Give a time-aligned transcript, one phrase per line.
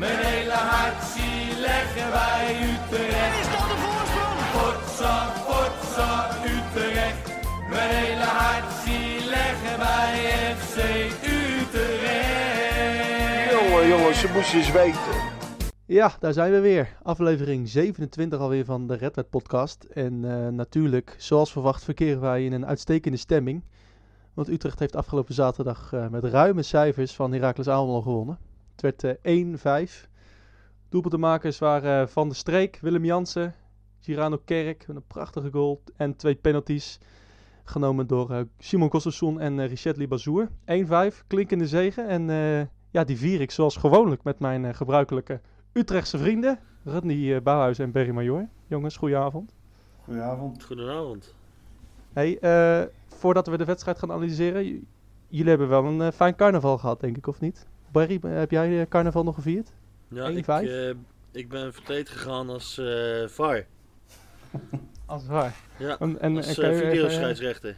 [0.00, 3.40] Mijn hele hart zie leggen wij Utrecht.
[3.40, 4.38] Is dat de voorsprong?
[4.56, 6.10] Potsa, potsa,
[6.44, 7.24] Utrecht.
[7.68, 10.14] Mijn hele hart zie leggen wij
[10.56, 10.76] FC
[11.38, 12.70] Utrecht.
[13.50, 15.14] Jongen, jongens, ze moesten eens weten.
[15.86, 16.96] Ja, daar zijn we weer.
[17.02, 19.84] Aflevering 27 alweer van de Red Wet podcast.
[19.84, 23.64] En eh, natuurlijk, zoals verwacht, verkeren wij in een uitstekende stemming.
[24.34, 28.38] Want Utrecht heeft afgelopen zaterdag eh, met ruime cijfers van Heracles Almelo gewonnen.
[28.80, 30.08] Het werd eh 1-5.
[30.88, 33.54] Doelpuntenmakers waren Van der Streek, Willem Jansen,
[34.00, 35.82] Girano Kerk met een prachtige goal.
[35.96, 36.98] En twee penalties
[37.64, 40.48] genomen door eh, Simon Kostelsoen en uh, Richet Libazour.
[40.50, 40.52] 1-5,
[41.26, 42.08] klinkende zegen.
[42.08, 45.40] En eh, ja, die vier ik zoals gewoonlijk met mijn eh, gebruikelijke
[45.72, 46.58] Utrechtse vrienden.
[46.84, 48.48] Rodney uh, Bouwhuis en Berry Major.
[48.66, 49.54] Jongens, goedenavond.
[50.04, 50.64] Goedenavond.
[50.64, 51.34] Goedenavond.
[52.12, 54.64] Hey, eh, voordat we de wedstrijd gaan analyseren.
[54.66, 54.82] j-
[55.28, 57.66] jullie hebben wel een eh, fijn carnaval gehad, denk ik, of niet?
[57.92, 59.72] Barry, eh, heb jij eh, carnaval nog gevierd?
[60.08, 60.34] Ja, 1-5?
[60.36, 60.90] ik, eh,
[61.32, 62.80] ik ben verkleed gegaan als
[63.26, 63.66] VAR.
[65.06, 65.54] Als waar.
[65.78, 67.76] Ja, En, en, als even- videoscheidsrechter.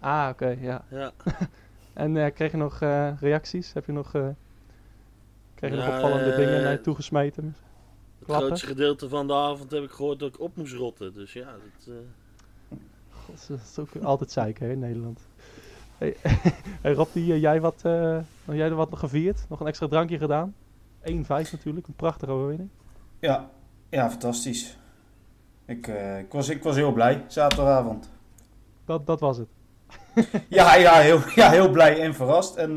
[0.00, 0.84] Ah, oké, ja.
[0.90, 1.12] Ja.
[1.92, 2.78] En kreeg je nog
[3.20, 3.72] reacties?
[3.72, 4.10] Heb je nog,
[5.54, 7.56] kreeg je nog opvallende dingen naar je toegesmeten?
[8.18, 11.14] Het grootste gedeelte van de avond heb ik gehoord dat ik op moest rotten.
[11.14, 11.94] Dus ja, dat,
[13.10, 15.20] God, dat is ook altijd zeiken hè, in Nederland.
[15.98, 16.16] Hey,
[16.82, 19.44] hey Rob, die, eh, jij, wat, eh, jij er wat gevierd?
[19.48, 20.54] Nog een extra drankje gedaan?
[21.02, 22.68] 1-5 natuurlijk, een prachtige overwinning.
[23.20, 23.50] Ja,
[23.88, 24.78] ja fantastisch.
[25.64, 28.10] Ik, eh, ik, was, ik was heel blij zaterdagavond.
[28.84, 29.48] Dat, dat was het.
[30.48, 32.56] Ja, ja, heel, ja, heel blij en verrast.
[32.56, 32.74] En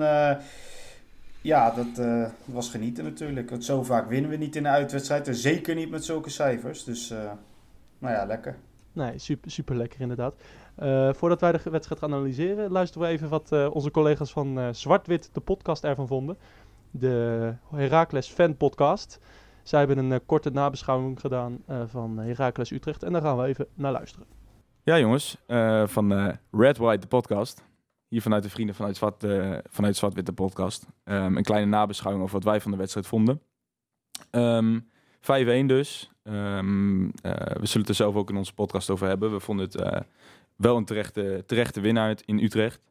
[1.41, 2.05] ja, dat
[2.45, 3.49] was genieten natuurlijk.
[3.49, 5.27] Want zo vaak winnen we niet in de uitwedstrijd.
[5.27, 6.83] En zeker niet met zulke cijfers.
[6.83, 7.09] Dus,
[7.99, 8.57] nou ja, lekker.
[8.93, 10.33] Nee, super, super lekker inderdaad.
[10.79, 14.59] Eh, voordat wij de wedstrijd gaan analyseren, luisteren we even wat eh, onze collega's van
[14.59, 16.37] eh Zwart-Wit, de podcast, ervan vonden.
[16.91, 19.19] De Heracles Fan Podcast.
[19.63, 23.03] Zij hebben een korte nabeschouwing gedaan van Heracles Utrecht.
[23.03, 24.27] En daar gaan we even naar luisteren.
[24.83, 25.37] Ja, jongens,
[25.85, 27.63] van Red White, de podcast.
[28.07, 29.25] Hier vanuit de vrienden vanuit Zwart,
[29.69, 30.87] vanuit Zwart-Wit, de podcast.
[31.03, 33.41] Ehm, een kleine nabeschouwing over wat wij van de wedstrijd vonden.
[34.31, 34.77] Ehm
[35.19, 36.11] 5-1 dus.
[36.23, 39.31] Ehm, eh, we zullen het er zelf ook in onze podcast over hebben.
[39.31, 40.05] We vonden het
[40.59, 42.81] wel een terechte, terechte winnaar in Utrecht.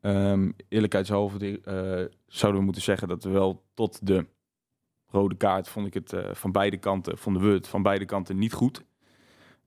[0.00, 4.26] Ehm eerlijkheidshalve eh, zouden we moeten zeggen dat we wel tot de
[5.06, 8.38] rode kaart vond ik het eh, van beide kanten, vonden we het van beide kanten
[8.38, 8.84] niet goed.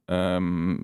[0.05, 0.77] Ehm,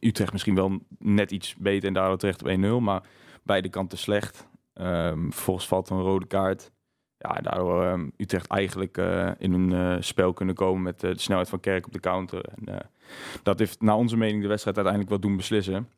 [0.00, 3.02] Utrecht misschien wel net iets beter en daardoor terecht op 1-0, maar
[3.42, 4.48] beide kanten slecht.
[4.74, 6.70] Ehm vervolgens valt een rode kaart.
[7.18, 11.86] Ja, daardoor Utrecht eigenlijk eh, in een spel kunnen komen met de snelheid van Kerk
[11.86, 12.44] op de counter.
[12.44, 12.90] En,
[13.42, 15.88] dat heeft naar onze mening de wedstrijd uiteindelijk wel doen beslissen.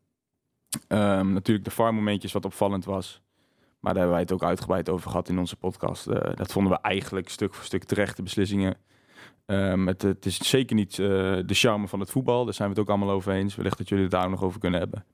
[0.88, 3.22] Ehm, natuurlijk de VAR-momentjes wat opvallend was.
[3.80, 6.06] Maar daar hebben wij het ook uitgebreid over gehad in onze podcast.
[6.06, 8.76] Eh, dat vonden we eigenlijk stuk voor stuk terechte beslissingen.
[9.46, 11.06] Ehm, het, is zeker niet eh,
[11.46, 12.44] de charme van het voetbal.
[12.44, 13.54] Daar zijn we het ook allemaal over eens.
[13.54, 15.04] Wellicht dat jullie het daar nog over kunnen hebben.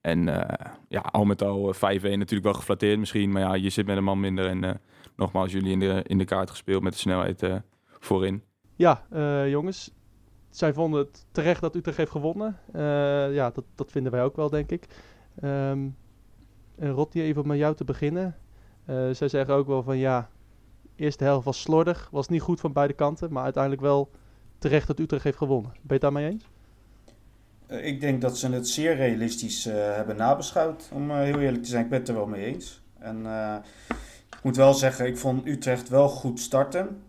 [0.00, 3.32] En eh, ja, al met al eh, 5-1 natuurlijk wel geflatteerd misschien.
[3.32, 4.46] Maar ja, je zit met een man minder.
[4.46, 4.80] En
[5.16, 7.44] nogmaals, jullie in de, in de kaart gespeeld met de snelheid
[7.98, 8.42] voorin.
[8.76, 9.04] Ja,
[9.46, 9.90] jongens.
[10.50, 12.58] Zij vonden het terecht dat Utrecht heeft gewonnen.
[12.72, 14.86] Eh, ja, dat, dat vinden wij ook wel, denk ik.
[15.40, 15.88] Ehm
[16.80, 18.36] en even met jou te beginnen.
[18.84, 20.30] Eh, zij zeggen ook wel van ja,
[20.96, 22.08] eerste helft was slordig.
[22.10, 23.32] Was niet goed van beide kanten.
[23.32, 24.10] Maar uiteindelijk wel
[24.58, 25.70] terecht dat Utrecht heeft gewonnen.
[25.70, 26.44] Ben je het daarmee eens?
[27.66, 30.90] Eh, ik denk dat ze het zeer realistisch hebben nabeschouwd.
[30.92, 32.82] Om heel eerlijk te zijn, ik ben het er wel mee eens.
[32.98, 33.26] En
[34.30, 37.02] ik moet wel zeggen, ik vond Utrecht wel goed starten.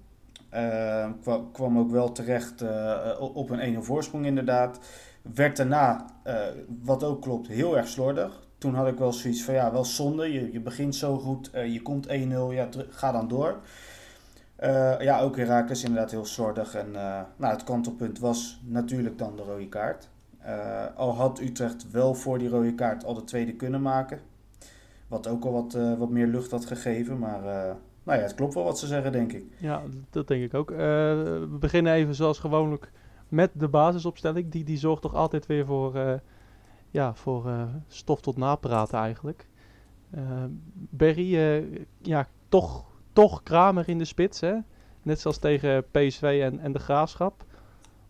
[0.52, 4.80] Eh, kwa- kwam ook wel terecht eh, op een 1-0 voorsprong inderdaad.
[5.34, 6.36] Werd daarna, eh,
[6.84, 8.48] wat ook klopt, heel erg slordig.
[8.58, 10.32] Toen had ik wel zoiets van, ja, wel zonde.
[10.34, 13.60] Je, je begint zo goed, eh, je komt 1-0, ja, ga dan door.
[14.56, 16.76] Eh, ja, ook Herakles inderdaad heel slordig.
[16.76, 20.10] En eh, nou, het kantelpunt was natuurlijk dan de rode kaart.
[20.40, 24.20] Eh, al had Utrecht wel voor die rode kaart al de tweede kunnen maken.
[25.08, 27.20] Wat ook al wat, eh, wat meer lucht had gegeven.
[27.20, 27.74] Maar eh,
[28.04, 29.44] nou ja, het klopt wel wat ze zeggen, denk ik.
[29.58, 30.72] Ja, dat denk ik ook.
[30.72, 32.92] Eh, we beginnen even zoals gewoonlijk
[33.32, 34.52] met de basisopstelling.
[34.52, 36.14] Die, die zorgt toch altijd weer voor, eh,
[36.90, 39.48] ja, voor eh, stof tot napraten eigenlijk.
[40.74, 44.40] Berry, eh, ja, toch, toch Kramer in de spits.
[44.40, 44.56] Hè?
[45.02, 47.46] Net zoals tegen PSV en, en de Graafschap.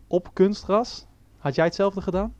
[0.06, 1.06] Op kunstgras.
[1.38, 2.34] Had jij hetzelfde gedaan?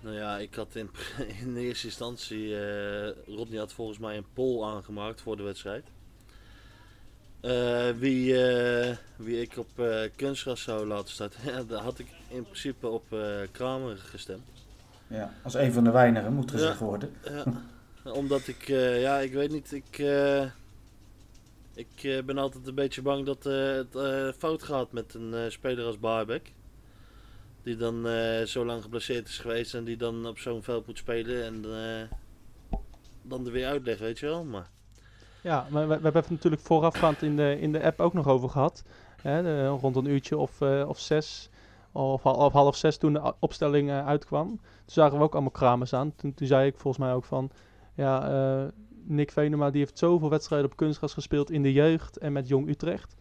[0.00, 0.90] Nou ja, ik had in,
[1.42, 5.90] in de eerste instantie, eh Rodney had volgens mij een poll aangemaakt voor de wedstrijd.
[7.40, 12.06] Eh, wie, eh, wie ik op eh kunstgras zou laten starten, ja, daar had ik
[12.28, 13.04] in principe op
[13.52, 14.42] Kramer gestemd.
[15.06, 16.84] Ja, als een van de weinigen moet gezegd Ja.
[16.84, 17.12] worden.
[17.24, 17.44] Ja,
[18.20, 18.62] omdat ik,
[19.00, 19.98] ja, ik weet niet, ik,
[21.74, 26.52] Ik ben altijd een beetje bang dat het fout gaat met een speler als Barbek.
[27.62, 28.06] Die dan
[28.46, 31.62] zo lang geblesseerd is geweest en die dan op zo'n veld moet spelen en
[33.22, 34.44] dan er weer uitlegt, weet je wel.
[34.44, 34.70] Maar
[35.42, 38.28] Ja, maar we, we hebben het natuurlijk voorafgaand in de, in de app ook nog
[38.28, 38.82] over gehad.
[39.22, 41.50] Hè, de- rond een uurtje of, eh, of zes,
[41.92, 44.46] of, hal- of half zes toen de opstelling eh, uitkwam.
[44.48, 46.14] Toen zagen we ook allemaal kramers aan.
[46.16, 47.50] Toen, toen zei ik volgens mij ook van,
[47.94, 48.68] ja, eh,
[49.04, 52.68] Nick Venema die heeft zoveel wedstrijden op kunstgras gespeeld in de jeugd en met Jong
[52.68, 53.16] Utrecht.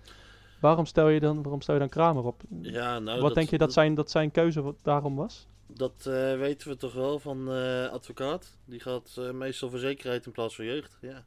[0.60, 2.42] Waarom stel je dan, waarom stel je dan Kramer op?
[2.62, 5.48] ja, nou, Wat denk je dat zijn, dat zijn keuze wat daarom was?
[5.68, 6.04] Dat
[6.38, 7.48] weten we toch wel van
[7.92, 8.58] advocaat.
[8.66, 10.98] Die gaat meestal voor zekerheid in plaats van jeugd.
[11.02, 11.26] Ja.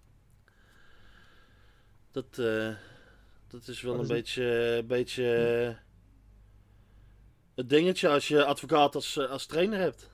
[2.13, 2.69] Dat, eh,
[3.49, 4.09] dat is wel een het?
[4.09, 4.45] beetje,
[4.79, 5.75] een beetje eh,
[7.55, 10.11] het dingetje als je advocaat als, eh, als trainer hebt.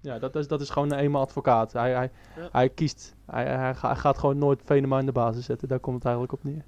[0.00, 1.72] Ja, dat is, dat is gewoon eenmaal advocaat.
[1.72, 2.48] Hij, hij, Ja.
[2.52, 5.68] hij kiest, hij, hij, ga- hij gaat gewoon nooit Venema in de basis zetten.
[5.68, 6.64] Daar komt het eigenlijk op neer.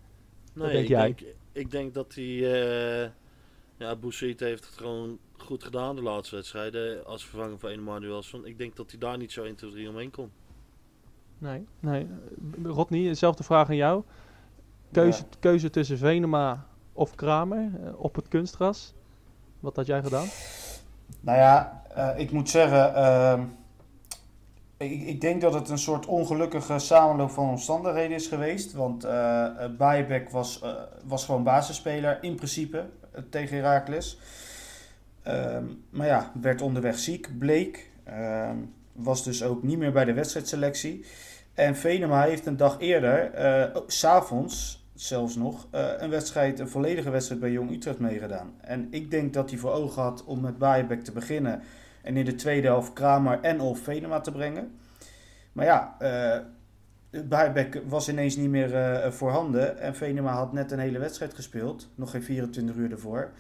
[0.54, 1.14] Nee, denk ik, jij?
[1.14, 3.04] Denk, ik denk dat hij...
[3.04, 3.10] eh
[3.76, 3.96] ja,
[4.36, 7.04] heeft het gewoon goed gedaan de laatste wedstrijden.
[7.06, 8.46] Als vervanger van Emanuelson.
[8.46, 10.30] Ik denk dat hij daar niet zo 1, 2, 3 omheen kon.
[11.38, 12.02] Nee, nee.
[12.02, 14.02] Eh, Rodney, dezelfde vraag aan jou.
[14.92, 18.94] Keuze, keuze tussen Venema of Kramer eh, op het kunstgras.
[19.60, 20.26] Wat had jij gedaan?
[21.20, 23.42] Nou ja, eh, ik moet zeggen, ehm,
[24.76, 28.72] ik, ik denk dat het een soort ongelukkige samenloop van omstandigheden is geweest.
[28.72, 30.62] Want uh, was,
[31.04, 32.84] was gewoon basisspeler in principe
[33.30, 34.18] tegen Heracles.
[35.22, 37.90] Ehm, maar ja, werd onderweg ziek, bleek.
[38.04, 38.56] Ehm,
[38.92, 41.04] was dus ook niet meer bij de wedstrijdselectie.
[41.54, 46.58] En Venema heeft een dag eerder, eh, oh, s s'avonds zelfs nog, eh, een wedstrijd,
[46.58, 48.52] een volledige wedstrijd bij Jong Utrecht meegedaan.
[48.60, 51.62] En ik denk dat hij voor ogen had om met Bayerbeck te beginnen.
[52.02, 54.78] En in de tweede helft Kramer en of Venema te brengen.
[55.52, 59.78] Maar ja, uh, Bayerbeck was ineens niet meer uh, voorhanden.
[59.78, 61.88] En Venema had net een hele wedstrijd gespeeld.
[61.94, 63.30] Nog geen 24 uur ervoor.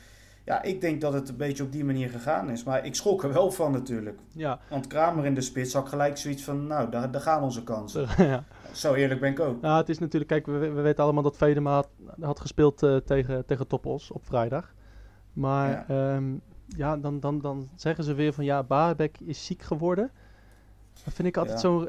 [0.50, 2.64] Ja, ik denk dat het een beetje op die manier gegaan is.
[2.64, 4.18] Maar ik schrok er wel van natuurlijk.
[4.32, 4.60] Ja.
[4.68, 6.66] Want Kramer in de spits had gelijk zoiets van...
[6.66, 8.06] Nou, daar, daar gaan onze kansen.
[8.32, 8.44] ja.
[8.72, 9.60] Zo eerlijk ben ik ook.
[9.60, 10.30] Nou, het is natuurlijk...
[10.30, 11.88] Kijk, we, we weten allemaal dat Venema had,
[12.20, 14.74] had gespeeld uh, tegen, tegen Toppos op vrijdag.
[15.32, 18.44] Maar ja, um, ja dan, dan, dan zeggen ze weer van...
[18.44, 20.10] Ja, Baarbek is ziek geworden.
[21.04, 21.68] Dat vind ik altijd ja.
[21.68, 21.86] zo...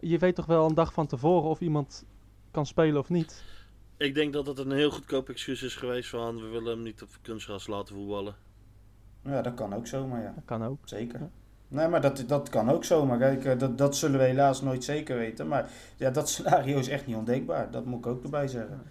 [0.00, 2.04] Je weet toch wel een dag van tevoren of iemand
[2.50, 3.44] kan spelen of niet?
[4.00, 7.02] Ik denk dat het een heel goedkoop excuus is geweest van we willen hem niet
[7.02, 8.34] op kunstgras laten voetballen.
[9.24, 10.32] Ja, dat kan ook zomaar, ja.
[10.34, 10.78] Dat kan ook.
[10.84, 11.20] Zeker.
[11.20, 11.30] Ja.
[11.68, 13.18] Nee, maar dat, dat kan ook zomaar.
[13.18, 15.48] Kijk, dat, dat zullen we helaas nooit zeker weten.
[15.48, 17.70] Maar ja, dat scenario is echt niet ondenkbaar.
[17.70, 18.80] Dat moet ik ook erbij zeggen.
[18.84, 18.90] Ja.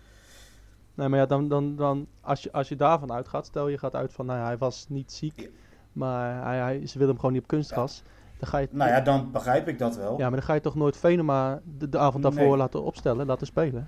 [0.94, 3.96] Nee, maar ja, dan, dan, dan als, je, als je daarvan uitgaat, stel je gaat
[3.96, 5.48] uit van, nou ja, hij was niet ziek, ja.
[5.94, 8.02] maar hij, hij, ze willen hem gewoon niet op kunstgras.
[8.06, 8.12] Ja.
[8.40, 10.12] Dan ga je nou ja, dan begrijp ik dat wel.
[10.18, 12.58] Ja, maar dan ga je toch nooit Venema de, de avond daarvoor nee.
[12.58, 13.88] laten opstellen, laten spelen?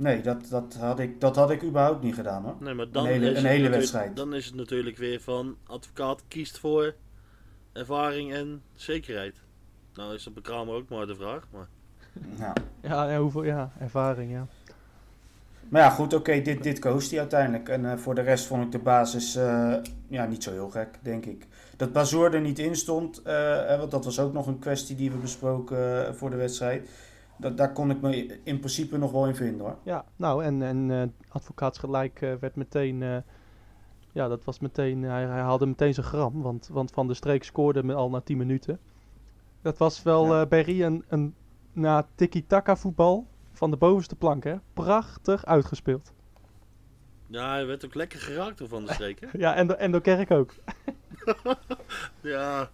[0.00, 2.54] Nee, dat, dat, had ik, dat had ik überhaupt niet gedaan hoor.
[2.58, 4.16] Nee, maar dan een hele, is een hele wedstrijd.
[4.16, 6.94] Dan is het natuurlijk weer van advocaat kiest voor
[7.72, 9.34] ervaring en zekerheid.
[9.94, 11.46] Nou is dat bij Kramer ook maar de vraag.
[11.52, 11.68] Maar...
[12.38, 12.52] Ja.
[12.82, 14.46] Ja, ja, hoeveel, ja, ervaring, ja.
[15.68, 17.68] Maar ja, goed, oké, okay, dit, dit koos hij uiteindelijk.
[17.68, 19.74] En uh, voor de rest vond ik de basis uh,
[20.08, 21.46] ja, niet zo heel gek, denk ik.
[21.76, 25.10] Dat Bazoer er niet in stond, uh, want dat was ook nog een kwestie die
[25.10, 26.88] we besproken voor de wedstrijd.
[27.40, 29.76] Dat, daar kon ik me in principe nog wel in vinden hoor.
[29.82, 33.16] Ja, nou en, en uh, advocaatsgelijk uh, werd meteen, uh,
[34.12, 37.44] ja dat was meteen, hij, hij haalde meteen zijn gram, want, want Van der Streek
[37.44, 38.80] scoorde me al na 10 minuten.
[39.62, 40.46] Dat was wel ja.
[40.46, 41.34] Berry een, een
[41.72, 46.12] na tiki-taka voetbal van de bovenste plank hè, prachtig uitgespeeld.
[47.26, 49.26] Ja, hij werd ook lekker geraakt door Van der Streek hè?
[49.44, 50.54] ja, en, en door Kerk ook.
[52.20, 52.70] ja,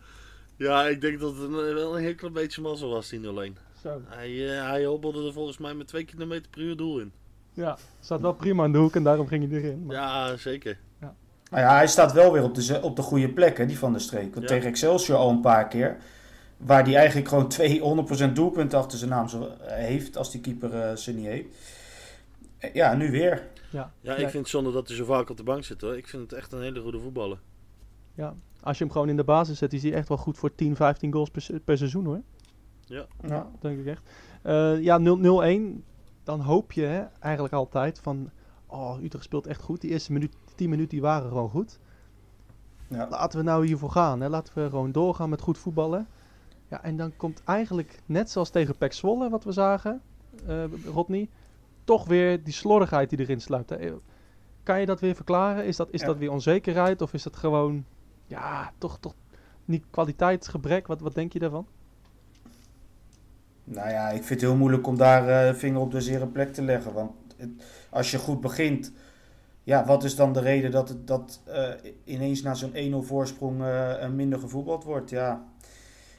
[0.56, 3.65] ja, ik denk dat het een, wel een heel klein beetje mazzel was, die 0-1.
[3.86, 4.00] Zo.
[4.06, 7.12] Hij, uh, hij hobbelde er volgens mij met 2 km per uur doel in.
[7.52, 9.84] Ja, zat wel prima in de hoek en daarom ging hij erin.
[9.86, 9.96] Maar...
[9.96, 10.78] Ja, zeker.
[11.00, 11.14] Ja.
[11.50, 13.92] Nou ja, hij staat wel weer op de, op de goede plek, hè, die van
[13.92, 14.34] de streek.
[14.34, 14.54] Want ja.
[14.54, 15.96] tegen Excelsior al een paar keer.
[16.56, 20.96] Waar hij eigenlijk gewoon 200% doelpunten achter zijn naam zo, heeft, als die keeper uh,
[20.96, 21.46] ze niet heeft.
[22.72, 23.48] Ja, nu weer.
[23.70, 25.96] Ja, ja ik vind het zonde dat hij zo vaak op de bank zit hoor.
[25.96, 27.38] Ik vind het echt een hele goede voetballer.
[28.14, 30.54] Ja, als je hem gewoon in de basis zet, is hij echt wel goed voor
[30.54, 32.20] 10, 15 goals per, per seizoen hoor.
[32.86, 33.06] Ja.
[33.28, 34.02] ja, denk ik echt.
[34.44, 35.82] Uh, ja, 0-1.
[36.22, 38.30] Dan hoop je hè, eigenlijk altijd van...
[38.66, 39.80] Oh, Utrecht speelt echt goed.
[39.80, 41.78] Die eerste minuut, 10 minuten die waren gewoon goed.
[42.88, 43.08] Ja.
[43.08, 44.20] Laten we nou hiervoor gaan.
[44.20, 44.28] Hè.
[44.28, 46.06] Laten we gewoon doorgaan met goed voetballen.
[46.68, 50.02] Ja, en dan komt eigenlijk, net zoals tegen Pek Zwolle, wat we zagen,
[50.48, 51.28] uh, Rodney,
[51.84, 53.70] toch weer die slordigheid die erin sluipt.
[53.70, 53.92] Hè.
[54.62, 55.64] Kan je dat weer verklaren?
[55.64, 56.06] Is dat, is ja.
[56.06, 57.02] dat weer onzekerheid?
[57.02, 57.84] Of is dat gewoon,
[58.26, 59.14] ja, toch, toch
[59.64, 60.86] niet kwaliteitsgebrek?
[60.86, 61.66] Wat, wat denk je daarvan?
[63.68, 66.52] Nou ja, ik vind het heel moeilijk om daar uh, vinger op de zere plek
[66.52, 66.92] te leggen.
[66.92, 68.92] Want het- als je goed begint,
[69.62, 71.68] ja, wat is dan de reden dat, het, dat eh,
[72.04, 75.10] ineens na zo'n 1-0 voorsprong eh, eh, minder gevoetbald wordt?
[75.10, 75.44] Ja,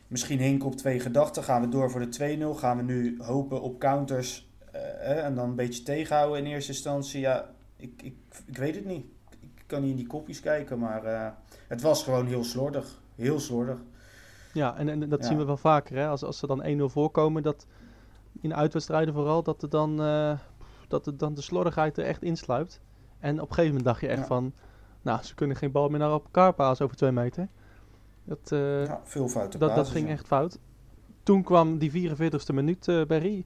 [0.08, 1.44] misschien hinken op twee gedachten.
[1.44, 2.58] Gaan we door voor de 2-0?
[2.60, 6.72] Gaan we nu hopen op counters eh, eh, en dan een beetje tegenhouden in eerste
[6.72, 7.20] instantie?
[7.20, 9.06] Ja, ik, ik, ik weet het niet.
[9.40, 11.28] Ik kan niet in die kopjes kijken, maar eh,
[11.68, 13.02] het was gewoon heel slordig.
[13.16, 13.78] Heel slordig.
[14.58, 15.28] Ja, en, en dat Ja.
[15.28, 15.98] zien we wel vaker.
[15.98, 16.08] Hè?
[16.08, 17.66] Als, als ze dan 1-0 voorkomen, dat
[18.42, 20.38] in uitwedstrijden vooral, dat, er dan, eh,
[20.88, 22.82] dat er dan de slordigheid er echt insluipt.
[23.20, 24.26] En op een gegeven moment dacht je echt Ja.
[24.26, 24.54] van,
[25.02, 27.48] nou, ze kunnen geen bal meer naar elkaar pasen over twee meter.
[28.24, 29.60] Dat, eh, Ja, veel fouten.
[29.60, 30.60] dat, dat ging echt fout.
[31.24, 33.46] Toen kwam die 44ste minuut, eh Berry.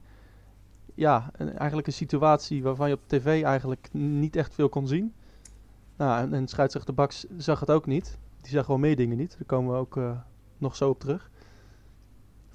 [0.94, 5.14] Ja, een- eigenlijk een situatie waarvan je op tv eigenlijk niet echt veel kon zien.
[5.96, 8.18] Nou, en, en scheidsrechter Baks zag het ook niet.
[8.40, 9.30] Die zag wel meer dingen niet.
[9.38, 9.96] Daar komen we ook
[10.62, 11.30] nog zo op terug.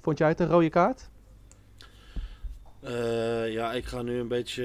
[0.00, 1.08] Vond jij het een rode kaart?
[2.80, 4.64] Eh, ja, ik ga nu een beetje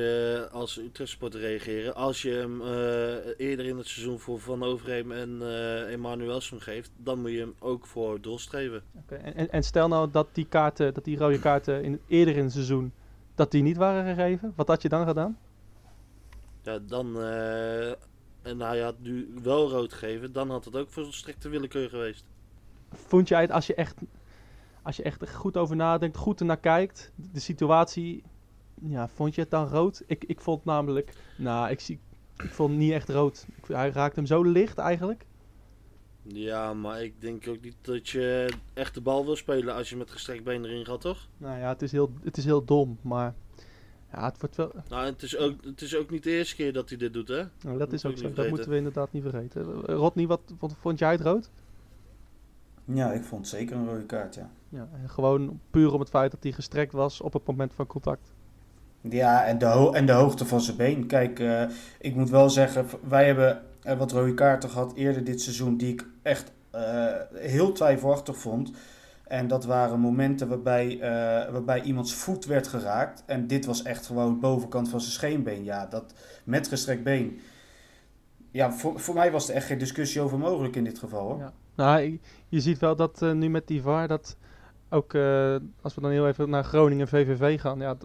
[0.50, 1.96] eh, als Utrecht supporter reageren.
[1.96, 5.42] Als je hem eh, eerder in het seizoen voor Van Overheem en
[5.88, 8.84] Emanuelson geeft, dan moet je hem ook voor doelstreven.
[8.96, 12.36] Oké, En, en, en stel nou dat die, kaarten, dat die rode kaarten in, eerder
[12.36, 12.94] in het seizoen
[13.36, 14.54] dat die niet waren gegeven.
[14.56, 15.38] Wat had je dan gedaan?
[16.64, 17.22] Ja, dan.
[18.42, 22.26] en hij had nu wel rood gegeven, dan had het ook voor strikte willekeur geweest.
[22.94, 23.96] Vond jij het als je echt,
[24.82, 28.24] als je echt goed over nadenkt, goed ernaar kijkt, de situatie,
[28.82, 30.04] ja, vond je het dan rood?
[30.08, 32.00] Ik, ik vond namelijk, nou, ik, zie,
[32.44, 33.46] ik vond het niet echt rood.
[33.56, 35.26] Ik, hij raakte hem zo licht eigenlijk.
[36.28, 39.96] Ja, maar ik denk ook niet dat je echt de bal wil spelen als je
[39.96, 41.28] met gestrekt been erin gaat, toch?
[41.38, 43.34] Nou ja, het is heel, het is heel dom, maar
[44.12, 46.74] ja, het wordt wel, Nou, het is ook, het is ook niet de eerste keer
[46.74, 47.44] dat hij dit doet, hè?
[47.62, 48.34] nou, dat is ook zo.
[48.34, 49.64] Dat moeten we inderdaad niet vergeten.
[49.82, 51.50] Rodney, wat, wat vond jij het rood?
[52.86, 54.50] Ja, ik vond het zeker een rode kaart, ja.
[54.70, 57.88] Ja, en gewoon puur om het feit dat hij gestrekt was op het moment van
[57.88, 58.32] contact.
[59.02, 61.08] Ja, en de, ho- en de hoogte van zijn been.
[61.08, 61.64] Kijk, eh,
[62.00, 65.94] ik moet wel zeggen, wij hebben eh, wat rode kaarten gehad eerder dit seizoen die
[65.94, 68.72] ik echt eh, heel twijfelachtig vond.
[69.24, 70.98] En dat waren momenten waarbij,
[71.52, 73.24] waarbij iemands voet werd geraakt.
[73.26, 75.64] En dit was echt gewoon bovenkant van zijn scheenbeen.
[75.64, 76.14] Ja, dat
[76.44, 77.40] met gestrekt been.
[78.52, 81.38] Ja, voor, voor mij was er echt geen discussie over mogelijk in dit geval hoor.
[81.40, 81.54] Ja.
[81.76, 84.38] Nou, je- ziet wel dat eh, nu met die VAR, dat
[84.90, 87.98] ook eh, als we dan heel even naar Groningen en VVV gaan, ja,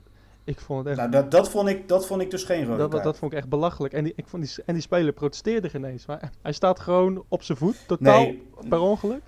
[0.45, 3.03] ik vond het echt, Nou, dat, dat, vond ik, dat vond ik dus geen rode
[3.03, 3.95] dat, vond ik echt belachelijk.
[3.95, 7.25] En die, ik vond die, en die speler protesteerde geen eens, maar hij staat gewoon
[7.29, 9.23] op zijn voet, totaal Nee, per ongeluk.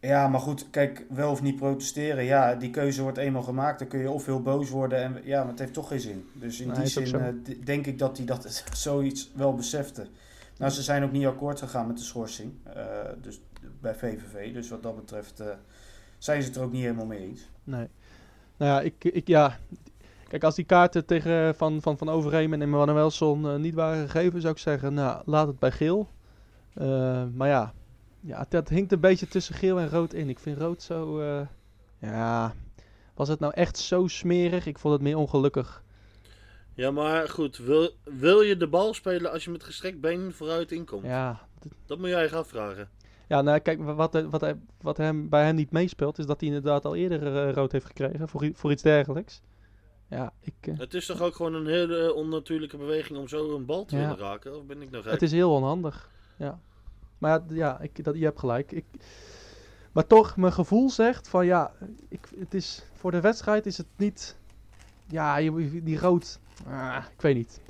[0.00, 2.24] Ja, maar goed, kijk, wel of niet protesteren.
[2.24, 3.78] Ja, die keuze wordt eenmaal gemaakt.
[3.78, 4.98] Dan kun je of heel boos worden.
[5.02, 6.28] En ja, maar het heeft toch geen zin.
[6.32, 10.06] Dus in Nee, die zin eh, denk ik dat hij dat zoiets wel besefte.
[10.58, 12.52] Nou, ze zijn ook niet akkoord gegaan met de schorsing.
[12.64, 12.84] eh,
[13.20, 13.40] dus
[13.80, 14.52] bij VVV.
[14.52, 15.46] Dus wat dat betreft eh,
[16.18, 17.48] zijn ze het er ook niet helemaal mee eens.
[17.64, 17.88] Nee.
[18.56, 19.58] Nou ja, ik, ik, ja.
[20.28, 24.40] Kijk, als die kaarten tegen van, van, van Overheem en Emmanuelson eh niet waren gegeven,
[24.40, 26.08] zou ik zeggen, nou, laat het bij geel.
[26.74, 27.72] Eh, maar ja,
[28.20, 30.28] ja het hinkt een beetje tussen geel en rood in.
[30.28, 31.46] Ik vind rood zo, eh,
[31.98, 32.54] ja,
[33.14, 34.66] was het nou echt zo smerig?
[34.66, 35.83] Ik vond het meer ongelukkig.
[36.74, 40.72] Ja, maar goed, wil, wil je de bal spelen als je met gestrekt been vooruit
[40.72, 41.04] inkomt?
[41.04, 41.40] Ja,
[41.86, 42.88] Dat moet jij gaan vragen.
[43.28, 46.84] ja nou kijk, wat, wat, wat, hem, bij hem niet meespeelt, is dat hij inderdaad
[46.84, 49.40] al eerder eh, rood heeft gekregen voor, voor iets dergelijks.
[50.08, 53.64] Ja, ik, eh, Het is toch ook gewoon een hele onnatuurlijke beweging om zo een
[53.64, 54.00] bal te Ja.
[54.02, 54.56] willen raken?
[54.58, 55.12] Of ben ik nou gek?
[55.12, 56.10] Het is heel onhandig.
[56.36, 56.60] Ja.
[57.18, 58.72] Maar ja, ik, dat, je hebt gelijk.
[58.72, 58.84] Ik,
[59.92, 61.72] maar toch, mijn gevoel zegt van ja,
[62.08, 64.36] ik, het is, voor de wedstrijd is het niet.
[65.08, 65.36] Ja,
[65.82, 66.38] die rood.
[66.66, 67.60] Ah, ik weet niet.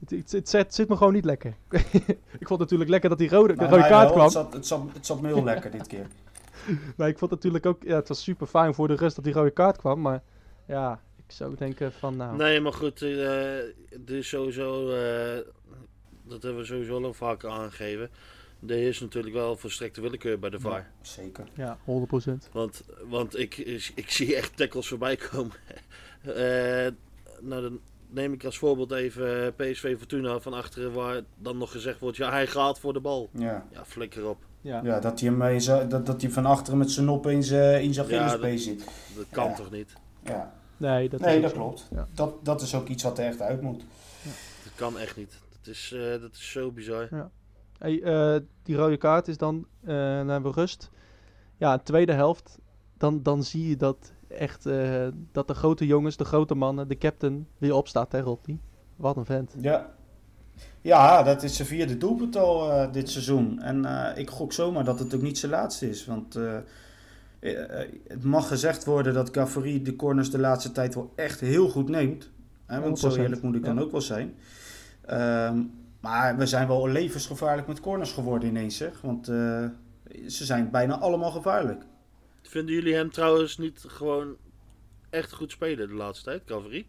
[0.00, 1.54] Het, het, het zit, zit me gewoon niet lekker.
[2.38, 4.22] ik vond het natuurlijk lekker dat die rode, de Nou, rode kaart kwam.
[4.22, 6.06] Het zat, het, zat, het zat me heel lekker dit keer.
[6.96, 7.82] Maar ik vond het natuurlijk ook.
[7.82, 10.00] Ja, het was super fijn voor de rust dat die rode kaart kwam.
[10.00, 10.22] Maar
[10.66, 12.36] ja, ik zou denken van nou.
[12.36, 13.58] Nee, maar goed, eh
[13.90, 15.44] dit is sowieso, eh,
[16.22, 18.10] dat hebben we sowieso al vaker aangegeven.
[18.66, 20.78] Er is natuurlijk wel verstrekte willekeur bij de VAR.
[20.78, 21.46] Ja, zeker.
[21.54, 22.48] Ja, 100%.
[22.52, 23.56] Want, want ik,
[23.94, 25.52] ik zie echt tackles voorbij komen.
[26.22, 26.88] Eh,
[27.40, 27.80] nou, dan
[28.10, 32.30] neem ik als voorbeeld even PSV Fortuna van achteren, waar dan nog gezegd wordt: ja,
[32.30, 33.28] hij gaat voor de bal.
[33.32, 33.66] Ja.
[33.72, 34.38] Ja, flikker op.
[34.60, 34.80] Ja.
[34.84, 37.82] Ja, dat hij, hem zijn- dat, dat hij van achteren met zijn nop in zijn,
[37.82, 38.84] in zijn Ja, zit.
[39.16, 39.54] Dat kan Ja.
[39.54, 39.92] toch niet?
[40.24, 40.52] Ja.
[40.76, 41.88] Nee, dat, Nee, dat klopt.
[41.90, 42.06] Ja.
[42.14, 43.82] Dat, dat is ook iets wat er echt uit moet.
[44.64, 45.38] Dat kan echt niet.
[45.58, 47.30] Dat is, eh, dat is zo bizar.
[47.78, 50.90] Hey, eh, die rode kaart is dan, eh dan hebben we rust.
[51.56, 52.58] Ja, tweede helft,
[52.96, 56.98] dan, dan zie je dat echt, eh, dat de grote jongens, de grote mannen, de
[56.98, 58.58] captain weer opstaat tegen Rodney.
[58.96, 59.54] Wat een vent.
[59.60, 59.90] Ja.
[60.80, 63.62] Ja, dat is zijn vierde doelpunt al eh, dit seizoen.
[63.62, 66.06] En eh, ik gok zomaar dat het ook niet zijn laatste is.
[66.06, 66.38] Want
[68.08, 71.88] het mag gezegd worden dat Cavary de corners de laatste tijd wel echt heel goed
[71.88, 72.30] neemt.
[72.66, 73.80] Hè, want zo 100%, eerlijk moet ik dan ja.
[73.80, 74.34] ook wel zijn.
[75.04, 75.62] Ehm,
[76.00, 79.00] maar we zijn wel levensgevaarlijk met corners geworden ineens, zeg.
[79.00, 81.84] Want ze zijn bijna allemaal gevaarlijk.
[82.48, 84.36] Vinden jullie hem trouwens niet gewoon
[85.10, 86.86] echt goed spelen de laatste tijd, Calvary?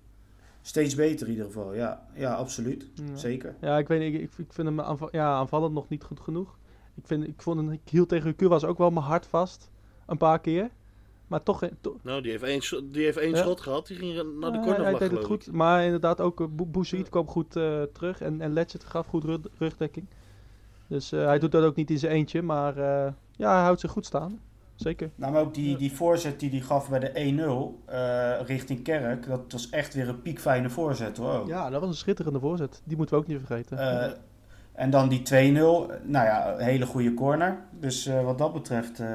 [0.61, 2.07] Steeds beter in ieder geval, ja.
[2.13, 2.87] Ja, absoluut.
[2.93, 3.15] Ja.
[3.15, 3.55] Zeker.
[3.61, 6.57] Ja, ik weet niet, ik, ik vind hem aanva- ja, aanvallend nog niet goed genoeg.
[6.95, 9.71] Ik, vind, ik, vond hem, ik hield tegen was ook wel mijn hart vast,
[10.07, 10.69] een paar keer.
[11.27, 13.37] Maar toch, eh, to- Nou, die heeft één, die heeft één Ja.
[13.37, 13.87] schot gehad.
[13.87, 15.51] Die ging naar de Ja, cornervlag, hij deed het goed.
[15.51, 18.21] Maar inderdaad ook uh, Bouzid kwam goed eh, terug.
[18.21, 20.07] En, en Letchert gaf goed rug- rugdekking.
[20.87, 22.41] Dus eh, hij doet dat ook niet in zijn eentje.
[22.41, 24.39] Maar eh, ja, hij houdt zich goed staan.
[24.79, 25.09] Zeker.
[25.15, 29.27] Nou, maar ook die, die voorzet die hij gaf bij de 1-0 eh, richting Kerk,
[29.27, 31.33] dat was echt weer een piekfijne voorzet hoor.
[31.33, 31.47] ook.
[31.47, 32.81] Ja, dat was een schitterende voorzet.
[32.83, 33.77] Die moeten we ook niet vergeten.
[33.77, 34.11] Eh,
[34.73, 35.21] en dan die
[35.53, 35.55] 2-0,
[36.03, 37.57] nou ja, een hele goede corner.
[37.79, 39.07] Dus eh, wat dat betreft, eh,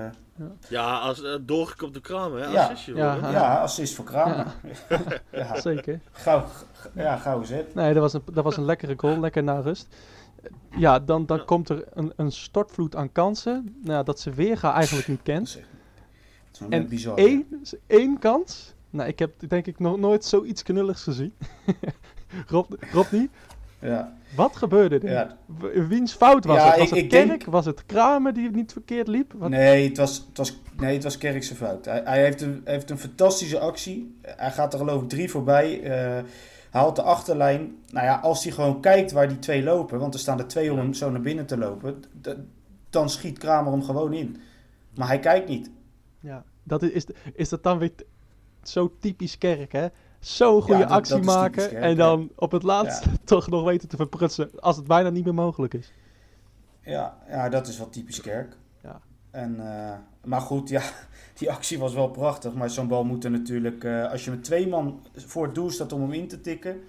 [0.69, 2.47] Ja, als uh, doorgekopt de kraam, hè?
[2.47, 2.63] Ja.
[2.65, 3.15] Assistje, Ja.
[3.31, 4.47] ja, assist voor Kramer.
[5.33, 6.01] Ja, Zeker.
[6.13, 6.45] gauw,
[6.95, 7.75] ja, gauw zet.
[7.75, 9.21] Nee, dat was een, dat was een lekkere goal.
[9.21, 9.97] Lekker na rust.
[10.77, 13.77] Ja, dan, dan komt er een, een stortvloed aan kansen.
[13.83, 15.53] Nou, dat ze weer gaan eigenlijk niet kent.
[15.55, 15.65] dat
[16.53, 17.19] is wel En bizar.
[17.19, 17.47] Eén,
[17.87, 18.75] één kans.
[18.91, 21.33] Nou, ik heb denk ik nog nooit zoiets knulligs gezien.
[22.47, 23.29] Rob, Rodney,
[23.79, 25.11] Ja, wat gebeurde er?
[25.11, 25.37] ja.
[25.89, 26.79] Wiens fout was Ja, het?
[26.79, 27.29] Was ik- het ik Kerk?
[27.29, 29.33] denk- Was het Kramer die niet verkeerd liep?
[29.37, 31.85] Wat- Nee, het was, het was, nee, het was Kerkse fout.
[31.85, 34.17] Hij, hij heeft, een, heeft een fantastische actie.
[34.23, 35.83] Hij gaat er geloof ik drie voorbij.
[35.83, 36.23] eh
[36.75, 37.77] haalt de achterlijn.
[37.91, 40.73] Nou ja, als hij gewoon kijkt waar die twee lopen, want er staan er twee
[40.73, 42.03] om hem zo naar binnen te lopen,
[42.91, 44.37] dan schiet Kramer hem gewoon in.
[44.95, 45.71] Maar hij kijkt niet.
[46.21, 47.93] Ja, dat is, is, is dat dan weer
[48.63, 49.87] zo typisch Kerk, hè?
[50.21, 53.89] Zo'n goede dat- actie dat maken Kerk, en dan op het laatst toch nog weten
[53.89, 55.93] te verprutsen als het bijna niet meer mogelijk is.
[56.81, 58.57] Ja, ja dat is wel typisch Kerk.
[58.83, 59.01] Ja.
[59.31, 60.83] En, eh, maar goed, ja,
[61.35, 62.55] die actie was wel prachtig.
[62.55, 65.71] Maar zo'n bal moet er natuurlijk, eh, als je met twee man voor het doel
[65.71, 66.81] staat om hem in te tikken,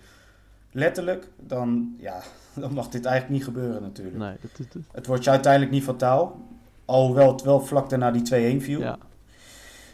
[0.71, 2.21] letterlijk, dan, ja,
[2.61, 4.17] dan mag dit eigenlijk niet gebeuren natuurlijk.
[4.17, 6.39] Nee, dat, dat- dat- Het wordt je uiteindelijk niet fataal.
[6.85, 8.21] Alhoewel het wel vlak daarna die
[8.59, 8.79] 2-1 viel.
[8.79, 8.97] ja.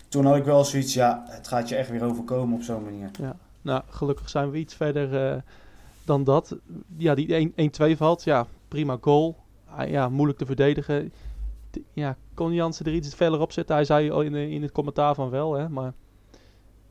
[0.07, 3.09] Toen had ik wel zoiets, ja, het gaat je echt weer overkomen op zo'n manier.
[3.61, 5.37] Nou, gelukkig zijn we iets verder eh,
[6.05, 6.55] dan dat.
[6.97, 8.23] Ja, die 1 1-2 valt.
[8.23, 9.35] Ja, prima goal.
[9.65, 11.13] Ah, ja, moeilijk te verdedigen.
[11.93, 13.75] Ja, kon Jansen er iets verder op zetten?
[13.75, 15.69] Hij zei al in, in het commentaar van wel, hè.
[15.69, 15.93] Maar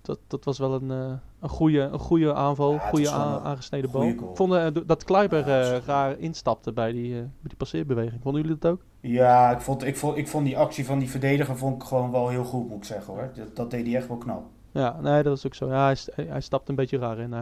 [0.03, 2.73] dat, dat was wel een, eh, een, goede, een goede aanval.
[2.73, 4.03] Ja, goede aangesneden bal.
[4.03, 8.23] Ik vond eh, dat Kleiber Ja, eh, raar instapte bij die, bij die passeerbeweging.
[8.23, 8.83] Vonden jullie dat ook?
[9.01, 12.11] Ja, ik vond, ik, vond, ik vond die actie van die verdediger vond ik gewoon
[12.11, 13.31] wel heel goed, moet ik zeggen hoor.
[13.35, 14.45] Dat, dat deed hij echt wel knap.
[14.73, 15.69] Ja, nee, dat is ook zo.
[15.69, 17.33] Ja, hij, hij, hij stapt een beetje raar in.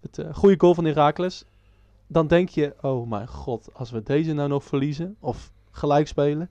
[0.00, 1.44] het goede goal van Heracles.
[2.08, 6.50] Dan denk je, oh mijn god, als we deze nou nog verliezen of gelijk spelen.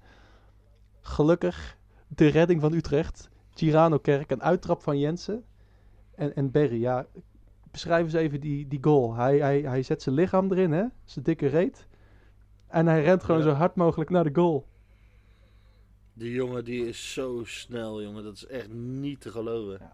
[1.08, 3.30] Gelukkig de redding van Utrecht.
[3.54, 5.44] Girano Kerk, een uittrap van Jensen.
[6.15, 7.06] En, en Berry, ja,
[7.72, 9.13] beschrijf eens even die, die goal.
[9.15, 11.88] Hij, hij, hij zet zijn lichaam erin, hè, zijn dikke reet.
[12.68, 13.48] En hij rent gewoon Ja.
[13.48, 14.65] zo hard mogelijk naar de goal.
[16.13, 18.24] Die jongen die is zo snel, jongen.
[18.24, 19.78] Dat is echt niet te geloven.
[19.80, 19.94] Ja.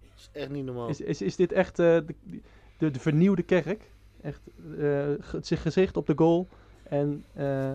[0.00, 0.88] Dat is echt niet normaal.
[0.88, 2.14] Is, is, is dit echt eh, de,
[2.78, 3.90] de, de vernieuwde kerk?
[4.20, 4.40] Echt
[4.78, 6.48] eh, ge- zijn gezicht op de goal
[6.82, 7.72] en eh,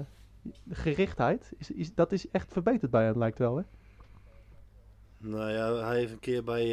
[0.70, 3.64] gerichtheid, is, is, dat is echt verbeterd bij hem, lijkt wel, hè?
[5.18, 6.64] Nou ja, hij heeft een keer bij,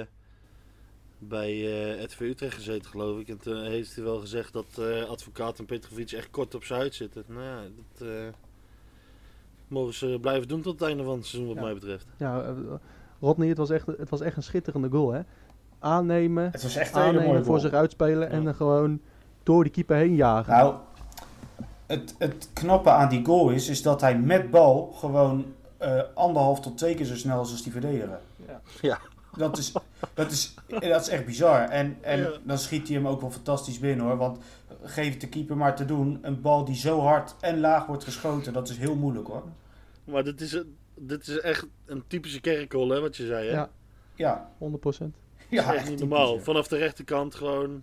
[0.00, 0.06] eh
[1.18, 1.50] bij
[1.96, 3.28] eh RTV Utrecht gezeten, geloof ik.
[3.28, 6.78] En toen heeft hij wel gezegd dat eh, advocaat en Petrovic echt kort op zijn
[6.78, 7.24] huid zitten.
[7.26, 8.14] Nou ja, dat eh,
[9.68, 11.62] mogen ze blijven doen tot het einde van het seizoen, wat Ja.
[11.64, 12.06] mij betreft.
[12.16, 12.54] Ja,
[13.20, 15.20] Rodney, het was, echt, het was echt een schitterende goal, hè?
[15.78, 17.68] Aannemen, Het was echt een hele mooie aannemen voor goal.
[17.70, 19.00] zich uitspelen en dan gewoon
[19.42, 20.52] door die keeper heen jagen.
[20.52, 20.76] Nou,
[22.00, 26.60] het, het knappe aan die goal is, is dat hij met bal gewoon eh, anderhalf
[26.60, 28.18] tot twee keer zo snel is als die verdediger.
[28.46, 28.60] Ja.
[28.80, 28.98] Ja.
[29.36, 29.72] Dat is,
[30.14, 31.68] dat is, dat is echt bizar.
[31.68, 32.30] En, en Ja.
[32.42, 34.16] dan schiet hij hem ook wel fantastisch binnen hoor.
[34.16, 34.38] Want
[34.82, 36.18] geef het de keeper maar te doen.
[36.22, 39.42] Een bal die zo hard en laag wordt geschoten, dat is heel moeilijk hoor.
[40.04, 40.62] Maar dit is,
[40.94, 43.54] dit is echt een typische kerkgoal, hè, wat je zei, hè?
[43.54, 43.68] Ja.
[44.14, 44.58] Ja, 100%.
[44.58, 45.10] ja dat
[45.50, 46.34] is echt echt niet typisch, normaal.
[46.34, 46.40] ja.
[46.40, 47.82] Vanaf de rechterkant gewoon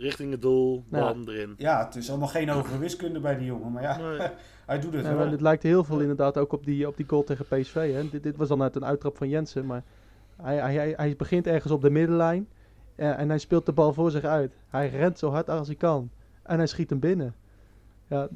[0.00, 0.98] richting het doel, Ja.
[1.00, 1.54] bam erin.
[1.56, 3.72] Ja, het is allemaal geen hogere wiskunde bij die jongen.
[3.72, 4.28] Maar ja, Nee.
[4.66, 5.30] hij doet het Ja, wel.
[5.30, 7.92] het lijkt heel veel inderdaad ook op die, op die goal tegen PSV.
[7.94, 8.08] Hè?
[8.08, 9.66] Dit, dit was dan uit een uittrap van Jensen.
[9.66, 9.82] Maar
[10.42, 12.48] hij, hij, hij, hij begint ergens op de middenlijn.
[12.94, 14.52] eh, en hij speelt de bal voor zich uit.
[14.68, 16.10] Hij rent zo hard als hij kan.
[16.42, 17.34] En hij schiet hem binnen.
[18.06, 18.28] Ja,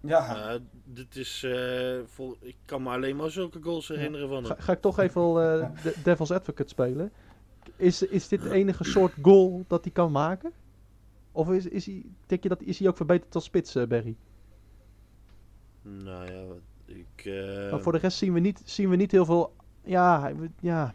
[0.00, 4.54] Ja, dit is, eh, vol, ik kan me alleen maar zulke goals herinneren van ga,
[4.54, 4.62] hem.
[4.62, 7.10] ga ik toch even eh, de Devil's Advocate spelen.
[7.76, 10.52] Is, is dit de enige soort goal dat hij kan maken?
[11.34, 14.16] Of is, is, hij, denk je dat, is hij ook verbeterd als spits, eh, Berry?
[15.82, 16.44] Nou ja,
[16.84, 17.24] ik...
[17.24, 19.54] eh, Maar voor de rest zien we niet, zien we niet heel veel.
[19.84, 20.94] Ja, ja.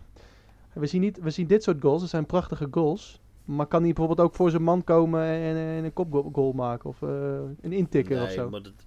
[0.74, 2.02] We, zien niet, we zien dit soort goals.
[2.02, 3.22] Het zijn prachtige goals.
[3.46, 6.90] Maar kan hij bijvoorbeeld ook voor zijn man komen en, en een kopgoal maken?
[6.90, 8.50] Of eh, een intikker nee, of zo?
[8.50, 8.86] Maar dat,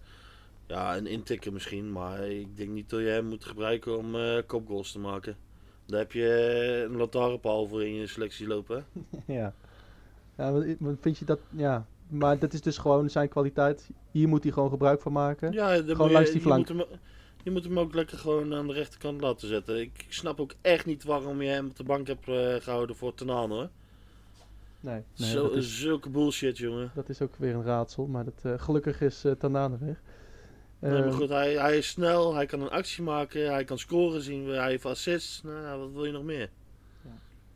[0.66, 4.92] ja, een intikker misschien, maar ik denk niet dat je hem moet gebruiken om kopgoals
[4.92, 5.36] te maken.
[5.86, 8.84] Daar heb je een lantaarnpaal voor in je selectie lopen.
[9.26, 9.54] ja.
[10.36, 11.38] Ja wat, vind je dat?
[11.50, 11.86] Ja.
[12.08, 13.90] Maar dat is dus gewoon zijn kwaliteit.
[14.10, 15.52] Hier moet hij gewoon gebruik van maken.
[15.52, 16.68] Ja, Gewoon moet je, langs die je flank.
[16.68, 16.98] Moet hem,
[17.42, 19.80] je moet hem ook lekker gewoon aan de rechterkant laten zetten.
[19.80, 22.96] Ik, ik snap ook echt niet waarom je hem op de bank hebt eh, gehouden
[22.96, 23.68] voor Tenaan hoor.
[24.80, 26.90] Nee, nee Zo, is, Zulke bullshit jongen.
[26.94, 28.06] dat is ook weer een raadsel.
[28.06, 30.00] Maar dat, eh, gelukkig is uh, Tanane weg.
[30.78, 33.78] Nee, maar Eh, goed, hij, hij is snel, hij kan een actie maken, hij kan
[33.78, 35.42] scoren zien, we, hij heeft assists.
[35.42, 36.50] Nou, wat wil je nog meer?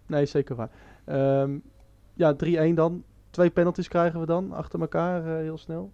[0.06, 0.70] Nee, zeker waar.
[1.04, 1.58] Ehm,
[2.16, 2.34] ja,
[2.70, 3.04] 3-1 dan.
[3.30, 5.92] Twee penalties krijgen we dan achter elkaar eh, heel snel.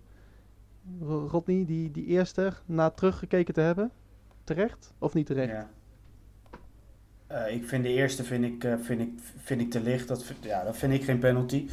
[1.00, 3.90] Ro- Rodney, die, die eerste, na teruggekeken te hebben,
[4.44, 5.52] terecht of niet terecht?
[5.52, 5.68] Ja.
[7.26, 10.08] Eh, ik vind de eerste vind ik, eh, vind ik, vind ik te licht.
[10.08, 11.68] Dat, ja, dat vind ik geen penalty.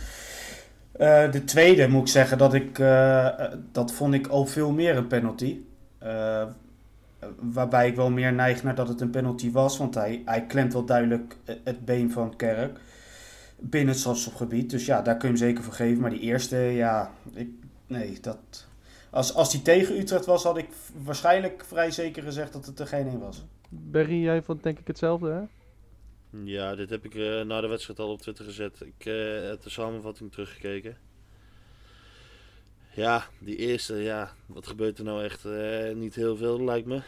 [1.31, 2.77] De tweede moet ik zeggen dat ik
[3.71, 5.59] dat vond ik al veel meer een penalty.
[7.39, 9.77] Waarbij ik wel meer neig naar dat het een penalty was.
[9.77, 12.79] Want hij, hij klemt wel duidelijk het been van Kerk
[13.59, 14.69] binnen het strafschopgebied.
[14.69, 16.01] Dus ja, daar kun je hem zeker voor geven.
[16.01, 17.49] Maar die eerste, ja, ik,
[17.87, 18.67] nee, dat...
[19.09, 20.67] Als, als die tegen Utrecht was, had ik
[21.03, 23.45] waarschijnlijk vrij zeker gezegd dat het er geen een was.
[23.69, 25.41] Berry, jij vond denk ik hetzelfde, hè?
[26.43, 28.81] Ja, dit heb ik eh, na de wedstrijd al op Twitter gezet.
[28.81, 30.97] Ik eh, heb de samenvatting teruggekeken.
[32.93, 35.45] Ja, die eerste, ja, wat gebeurt er nou echt?
[35.45, 37.01] Eh, niet heel veel, lijkt me.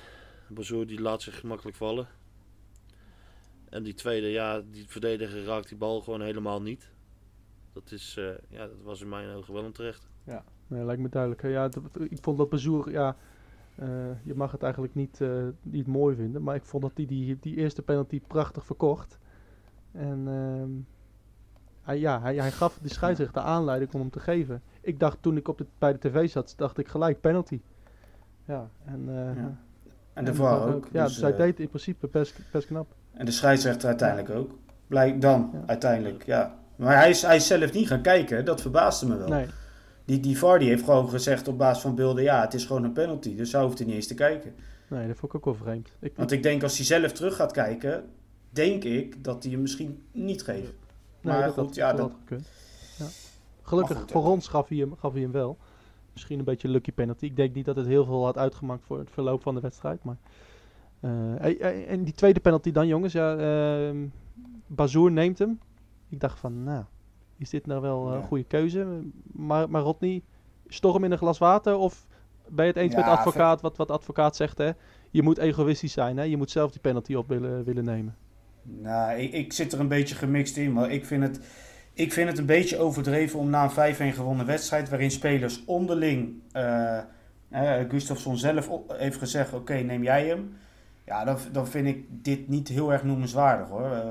[0.47, 2.07] Bazoer die laat zich gemakkelijk vallen.
[3.71, 6.91] En die tweede, ja, die verdediger raakt die bal gewoon helemaal niet.
[7.73, 10.09] Dat is, eh, ja, dat was in mijn ogen wel een terecht.
[10.67, 11.41] Nee, lijkt me duidelijk.
[11.41, 11.69] Ja,
[12.09, 13.15] ik vond dat Bezoer, ja,
[13.75, 17.05] eh, je mag het eigenlijk niet, eh, niet mooi vinden, maar ik vond dat hij
[17.05, 19.19] die, die eerste penalty prachtig verkocht.
[19.91, 20.69] En ehm,
[21.81, 24.61] hij, ja, hij, hij gaf de scheidsrechter de aanleiding om hem te geven.
[24.81, 27.61] Ik dacht toen ik op de, bij de tv zat, dacht ik gelijk penalty.
[28.45, 29.59] Ja, en, eh, Ja.
[30.13, 30.87] En ook.
[30.91, 32.95] Ja, dus, dus hij eh, deed in principe best, best knap.
[33.13, 34.51] En de scheidsrechter uiteindelijk ook.
[34.87, 35.63] Blijk dan, Ja.
[35.65, 36.59] uiteindelijk, ja.
[36.75, 39.27] Maar hij is, hij is zelf niet gaan kijken, dat verbaasde me wel.
[39.27, 39.45] Nee,
[40.05, 42.83] Die, die VAR die heeft gewoon gezegd op basis van beelden, ja, het is gewoon
[42.83, 43.35] een penalty.
[43.35, 44.53] Dus hij hoeft er niet eens te kijken.
[44.87, 45.89] nee, dat vond ik ook wel vreemd.
[45.99, 48.03] Ik, Want ik denk als hij zelf terug gaat kijken,
[48.49, 50.61] denk ik dat hij hem misschien niet geeft.
[51.21, 52.47] nee, maar dat goed, had, ja, dat dat- had gekund.
[52.97, 53.05] Ja.
[53.61, 55.57] Gelukkig goed, voor ons gaf hij, hem, gaf hij hem wel.
[56.13, 57.25] Misschien een beetje een lucky penalty.
[57.25, 60.03] Ik denk niet dat het heel veel had uitgemaakt voor het verloop van de wedstrijd.
[60.03, 60.17] Maar,
[61.01, 63.13] eh, hey, hey, en die tweede penalty dan, jongens.
[63.13, 64.05] Ja, ehm
[64.67, 65.59] Bazoer neemt hem.
[66.09, 66.83] Ik dacht van, nou,
[67.37, 68.25] is dit nou wel eh, een Ja.
[68.27, 69.01] goede keuze?
[69.31, 70.21] Maar, maar Rodney,
[70.67, 71.75] storm in een glas water?
[71.75, 72.07] Of
[72.47, 74.71] ben je het eens Ja, met advocaat, wat, wat advocaat zegt, hè?
[75.09, 76.23] Je moet egoïstisch zijn, hè?
[76.23, 78.15] Je moet zelf die penalty op willen, willen nemen.
[78.63, 81.39] Nou, ik, ik zit er een beetje gemixt in, maar ik vind het,
[81.93, 86.41] ik vind het een beetje overdreven om na een 5-1 gewonnen wedstrijd, waarin spelers onderling,
[86.51, 86.99] eh
[87.49, 90.53] eh, Gustafsson zelf heeft gezegd, oké, neem jij hem.
[91.11, 93.91] Ja, dan, dan vind ik dit niet heel erg noemenswaardig hoor.
[93.91, 94.09] Eh,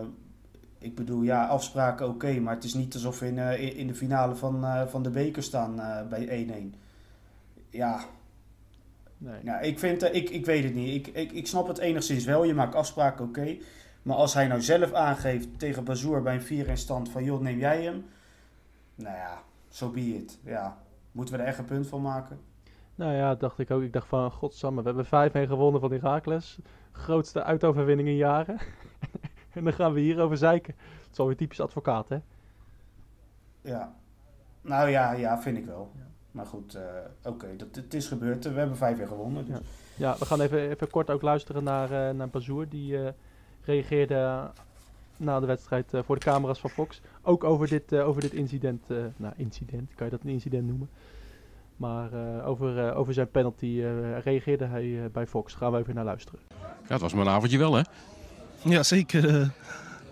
[0.78, 3.94] ik bedoel, ja, afspraken oké, maar het is niet alsof we in, eh, in- de
[3.94, 5.74] finale van, eh, van de beker staan
[6.08, 6.74] bij 1-1.
[7.70, 8.00] Ja,
[9.18, 9.40] Nee.
[9.44, 11.06] ja, ik vind, ik, ik weet het niet.
[11.06, 12.44] Ik, ik, ik snap het enigszins wel.
[12.44, 13.56] Je maakt afspraken, oké.
[14.02, 17.40] Maar als hij nou zelf aangeeft tegen Bazoer bij een 4 in stand van, joh,
[17.40, 18.04] neem jij hem?
[18.94, 20.38] Nou ja, so be it.
[20.44, 20.78] Ja,
[21.12, 22.38] moeten we er echt een punt van maken?
[23.00, 23.82] Nou ja, dacht ik ook.
[23.82, 26.58] Ik dacht van, godsamme, we hebben 5-1 gewonnen van Heracles.
[26.92, 28.58] Grootste uitoverwinning in jaren.
[29.54, 30.74] en dan gaan we hierover zeiken.
[30.76, 32.18] Het is alweer typisch advocaat, hè?
[33.60, 33.94] Ja.
[34.60, 35.92] Nou ja, ja, vind ik wel.
[36.30, 36.82] Maar goed, eh,
[37.24, 38.44] oké, dat het is gebeurd.
[38.44, 39.44] We hebben 5 weer gewonnen.
[39.44, 39.56] Dus.
[39.56, 39.62] Ja.
[39.96, 42.68] Ja, we gaan even, even kort ook luisteren naar, eh naar Bazoer.
[42.68, 43.12] Die eh,
[43.64, 44.50] reageerde
[45.16, 47.00] na de wedstrijd voor de camera's van Fox.
[47.22, 48.88] Ook over dit, over dit incident.
[49.16, 50.88] nou, incident, kan je dat een incident noemen?
[51.80, 55.54] Maar eh, over, eh, over zijn penalty eh, reageerde hij eh, bij Fox.
[55.54, 56.40] Gaan we even naar luisteren.
[56.58, 57.82] Ja, het was maar een avondje wel, hè?
[58.64, 59.22] Ja, zeker.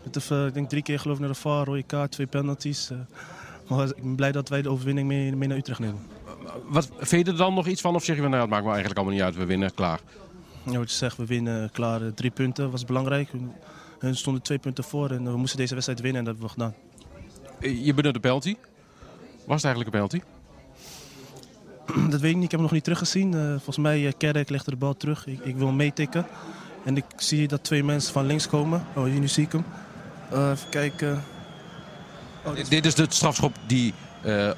[0.03, 2.91] met de, ik denk drie keer geloof ik naar de VAR, rode kaart, twee penalties.
[3.69, 6.01] maar ik ben blij dat wij de overwinning mee, mee naar Utrecht nemen.
[6.69, 7.95] Wat, vind je er dan nog iets van?
[7.95, 10.01] Of zeg je van, nou, het maakt me eigenlijk allemaal niet uit, we winnen, klaar.
[10.63, 12.15] Ja, wat je zegt, we winnen klaar.
[12.15, 13.31] drie punten was belangrijk.
[13.99, 16.63] Hun stonden twee punten voor en we moesten deze wedstrijd winnen en dat hebben we
[16.63, 17.85] gedaan.
[17.85, 18.57] Je benut de penalty.
[19.47, 20.38] Was het eigenlijk een penalty?
[22.11, 23.35] dat weet ik niet, ik heb hem nog niet teruggezien.
[23.35, 25.27] Eh, volgens mij, uh, Kerk legde de bal terug.
[25.27, 26.27] Ik, ik wil meetikken.
[26.85, 28.87] En ik zie dat twee mensen van links komen.
[28.95, 29.65] Oh, hier nu zie ik hem.
[30.31, 31.25] Eh, even kijken.
[32.45, 33.95] Oh, dit is- Dit is de strafschop die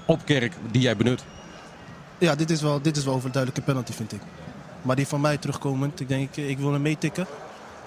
[0.07, 1.25] op Kerk, die jij benut.
[2.19, 4.21] Ja, dit is, wel, dit is wel een duidelijke penalty, vind ik.
[4.83, 7.27] Maar die van mij terugkomend, ik denk, ik, ik wil hem meetikken.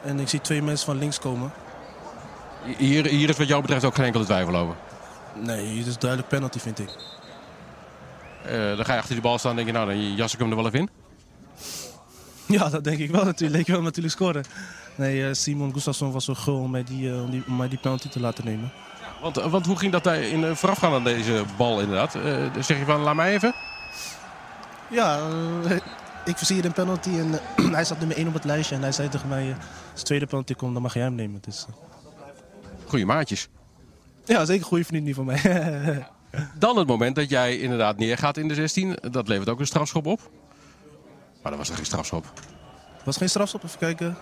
[0.03, 1.51] En ik zie twee mensen van links komen.
[2.77, 4.75] Hier, hier is wat jou betreft ook geen enkele twijfel over.
[5.41, 6.89] Nee, het is duidelijk penalty, vind ik.
[8.45, 10.39] Eh, dan ga je achter die bal staan en denk je, nou, dan jas ik
[10.39, 10.89] hem er wel even in.
[12.45, 13.59] Ja, dat denk ik wel natuurlijk.
[13.59, 14.43] Ik wil natuurlijk scoren.
[14.95, 17.67] Nee, eh, Simon Gustafsson was zo gul om mij die, eh, om die, om mij
[17.67, 18.71] die penalty te laten nemen.
[19.21, 22.15] Want, want hoe ging dat daar in eh, voorafgaand aan deze bal inderdaad?
[22.15, 23.53] Eh, zeg je van, laat mij even.
[24.89, 25.19] Ja,
[25.63, 25.75] eh,
[26.25, 27.39] ik versierde een penalty en
[27.75, 28.75] hij zat nummer 1 op het lijstje.
[28.75, 29.55] En hij zei tegen mij,
[29.91, 31.41] als de tweede penalty komt, dan mag jij hem nemen.
[31.45, 31.65] Dus,
[32.87, 33.47] Goeie maatjes.
[34.25, 35.41] ja, zeker een goede vriend nu van mij.
[36.57, 38.97] Dan het moment dat jij inderdaad neergaat in de 16.
[39.11, 40.29] Dat levert ook een strafschop op.
[41.41, 42.33] Maar dat was er geen strafschop.
[43.03, 44.17] was geen strafstop, even kijken.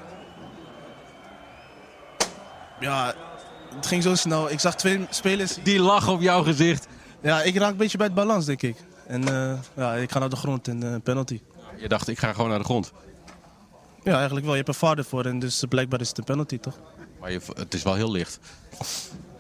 [2.80, 3.14] Ja,
[3.76, 4.52] het ging zo snel.
[4.52, 5.58] Ik zag twee spelers.
[5.64, 6.88] Die lach op jouw gezicht.
[7.22, 8.76] Ja, ik raak een beetje bij het balans, denk ik.
[9.08, 11.42] En eh, ja, ik ga naar de grond en eh, penalty.
[11.78, 12.92] Je dacht, ik ga gewoon naar de grond.
[14.04, 14.56] Ja, eigenlijk wel.
[14.56, 16.80] Je hebt een vader voor en dus blijkbaar is het een penalty, toch?
[17.20, 18.40] Maar je, het is wel heel licht.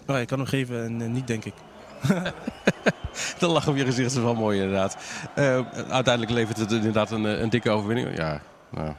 [0.07, 1.53] Ja, ik kan hem geven en eh, niet, denk ik.
[3.39, 4.97] De lach op je gezicht is wel mooi inderdaad.
[5.35, 8.17] Eh, uiteindelijk levert het inderdaad een, eh, een dikke overwinning.
[8.17, 8.93] Ja, nou.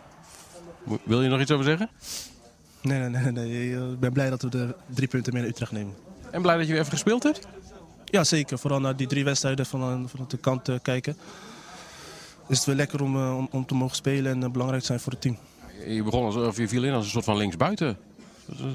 [1.04, 1.90] Wil je nog iets over zeggen?
[2.80, 3.32] Nee, nee, nee.
[3.32, 3.92] nee.
[3.92, 5.94] Ik ben blij dat we de drie punten meer naar Utrecht nemen.
[6.30, 7.46] En blij dat je weer even gespeeld hebt?
[8.04, 8.58] Ja, zeker.
[8.58, 11.16] Vooral naar die drie wedstrijden van, van de kant kijken.
[12.48, 14.86] Is het weer lekker om, eh, om, om te mogen spelen en eh, belangrijk te
[14.86, 15.36] zijn voor het team.
[15.86, 17.96] Je begon als, of je viel in als een soort van linksbuiten.
[18.46, 18.66] Dat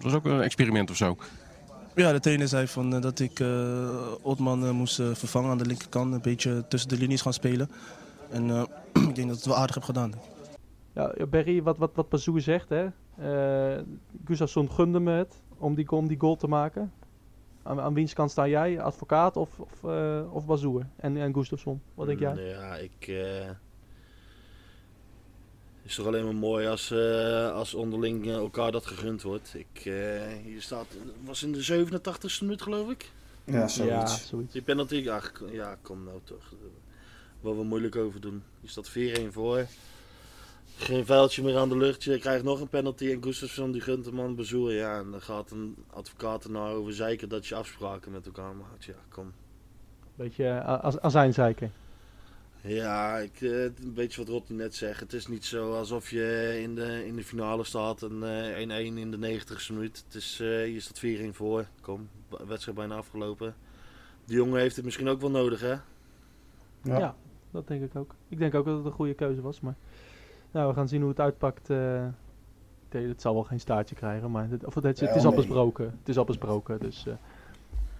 [0.00, 1.16] was ook een experiment of zo.
[1.94, 5.66] Ja, de trainer zei van, eh, dat ik eh Otman eh, moest vervangen aan de
[5.66, 6.14] linkerkant.
[6.14, 7.70] Een beetje tussen de linies gaan spelen.
[8.30, 8.62] En eh,
[9.08, 10.12] ik denk dat het wel aardig heb gedaan.
[10.92, 12.86] Ja, Berry, wat, wat, wat Bazoer zegt, hè.
[13.18, 13.82] Eh
[14.24, 16.92] Gustafsson gunde me het om die, om die goal te maken.
[17.62, 18.80] Aan, aan wiens kant sta jij?
[18.80, 20.86] Advocaat of, of, eh of Bazoer?
[20.96, 22.34] En, en Gustafsson, wat denk jij?
[22.34, 23.12] Ja, ik.
[25.90, 29.54] Is toch alleen maar mooi als, eh, als onderling eh, elkaar dat gegund wordt.
[29.54, 29.94] Ik, eh,
[30.44, 33.10] hier staat, het was in de 87ste minuut geloof ik.
[33.44, 34.26] Ja, Ja, zoiets.
[34.28, 34.52] zoiets.
[34.52, 36.52] Die penalty, ach, ja, kom nou toch.
[37.40, 38.42] Wat we moeilijk over doen.
[38.60, 39.66] Hier staat 4-1 voor.
[40.76, 42.04] Geen vuiltje meer aan de lucht.
[42.04, 44.74] Je krijgt nog een penalty en Gustafsson die gunt hem aan bezoeken.
[44.74, 48.54] Ja, en dan gaat een advocaat er nou over zeiken dat je afspraken met elkaar
[48.54, 48.84] maakt.
[48.84, 49.32] Ja, kom.
[50.14, 51.72] Beetje uh, az azijnzeiken.
[52.62, 55.00] Ja, ik, eh, een beetje wat Rotti net zegt.
[55.00, 58.96] Het is niet zo alsof je in de, in de finale staat en eh, 1-1
[58.98, 60.04] in de 90ste minuut.
[60.06, 61.66] Het is, eh hier staat 4-1 voor.
[61.80, 62.08] Kom,
[62.46, 63.54] wedstrijd bijna afgelopen.
[64.24, 65.74] Die jongen heeft het misschien ook wel nodig, hè?
[66.82, 66.98] Ja.
[66.98, 67.14] Ja.
[67.50, 68.14] dat denk ik ook.
[68.28, 69.74] Ik denk ook dat het een goede keuze was, maar...
[70.50, 71.70] Nou, we gaan zien hoe het uitpakt.
[71.70, 72.04] eh.
[72.86, 75.34] Ik denk, het zal wel geen staartje krijgen, maar het, of het, het, is al
[75.34, 75.84] besproken.
[75.84, 77.06] Het is al besproken, dus...
[77.06, 77.14] eh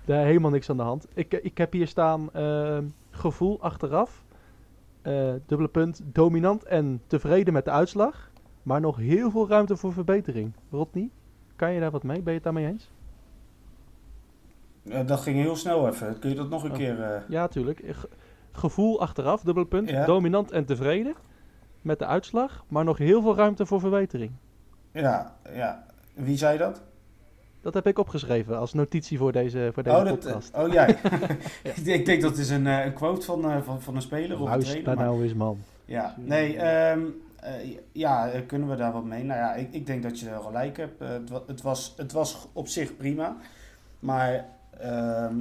[0.04, 1.06] daar helemaal niks aan de hand.
[1.14, 2.78] Ik, ik heb hier staan eh,
[3.10, 4.22] gevoel achteraf.
[5.02, 8.30] Eh, dubbele punt, dominant en tevreden met de uitslag.
[8.62, 10.52] Maar nog heel veel ruimte voor verbetering.
[10.70, 11.10] Rodney,
[11.56, 12.16] kan je daar wat mee?
[12.16, 12.90] Ben je het daarmee eens?
[14.84, 16.18] Eh, dat ging heel snel even.
[16.18, 16.76] Kun je dat nog een Oh.
[16.76, 17.02] keer...
[17.02, 17.82] eh, Ja, tuurlijk.
[17.86, 18.08] Ge-
[18.52, 19.90] gevoel achteraf, dubbele punt.
[19.90, 20.04] Ja.
[20.04, 21.14] Dominant en tevreden
[21.82, 22.64] met de uitslag.
[22.68, 24.32] Maar nog heel veel ruimte voor verbetering.
[24.92, 25.84] ja, ja.
[26.14, 26.82] Wie zei dat?
[27.62, 30.54] Dat heb ik opgeschreven als notitie voor deze, voor deze Oh, dat, podcast.
[30.56, 30.88] oh jij.
[31.62, 34.02] ik, denk- ik denk dat is een, eh, een quote van, eh, van, van een
[34.02, 34.94] speler of een trainer.
[34.96, 35.58] maar- nou eens, man.
[35.84, 37.00] Ja, nee, ehm,
[37.40, 37.52] eh,
[37.92, 39.24] ja, eh, kunnen we daar wat mee?
[39.24, 41.00] Nou ja, ik, ik denk dat je gelijk hebt.
[41.00, 43.36] Eh, het, het, was, het was op zich prima.
[43.98, 44.44] Maar
[44.78, 45.34] ehm,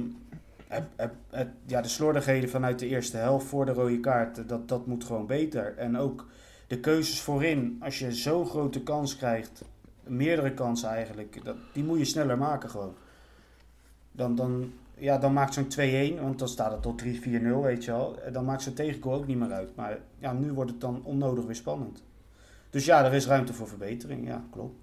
[0.68, 4.44] het, het, het- ja, de slordigheden vanuit de eerste helft voor de rode kaart, eh,
[4.46, 5.74] dat, dat moet gewoon beter.
[5.76, 6.26] En ook
[6.66, 9.62] de keuzes voorin, als je zo'n grote kans krijgt,
[10.10, 12.94] meerdere kansen eigenlijk, dat, die moet je sneller maken gewoon.
[14.12, 15.68] Dan, dan, ja, dan maakt zo'n
[16.18, 17.06] 2-1, want dan staat het tot 3-4-0,
[17.62, 18.20] weet je wel.
[18.22, 19.76] En Dan maakt zo'n tegengoal ook niet meer uit.
[19.76, 22.02] Maar ja, nu wordt het dan onnodig weer spannend.
[22.70, 24.26] Dus ja, er is ruimte voor verbetering.
[24.26, 24.74] Ja, klopt.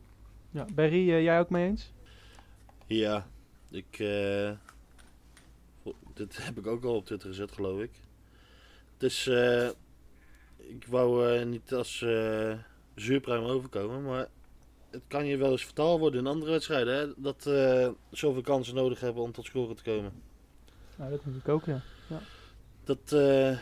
[0.51, 1.93] Ja, Berry, eh, jij ook mee eens?
[2.85, 3.27] Ja,
[3.69, 3.99] ik.
[3.99, 4.51] eh,
[6.13, 7.91] dit heb ik ook al op Twitter gezet, geloof ik.
[8.93, 9.27] Het is.
[9.27, 9.67] eh,
[10.57, 12.53] ik wou eh, niet als eh
[12.95, 14.27] zuurpruim overkomen, maar.
[14.97, 16.97] Het kan je wel eens vertaald worden in andere wedstrijden.
[16.97, 17.07] Hè?
[17.17, 20.11] Dat eh zoveel kansen nodig hebben om tot scoren te komen.
[20.95, 21.81] Nou, dat ik ook, ja.
[22.83, 23.57] Dat eh,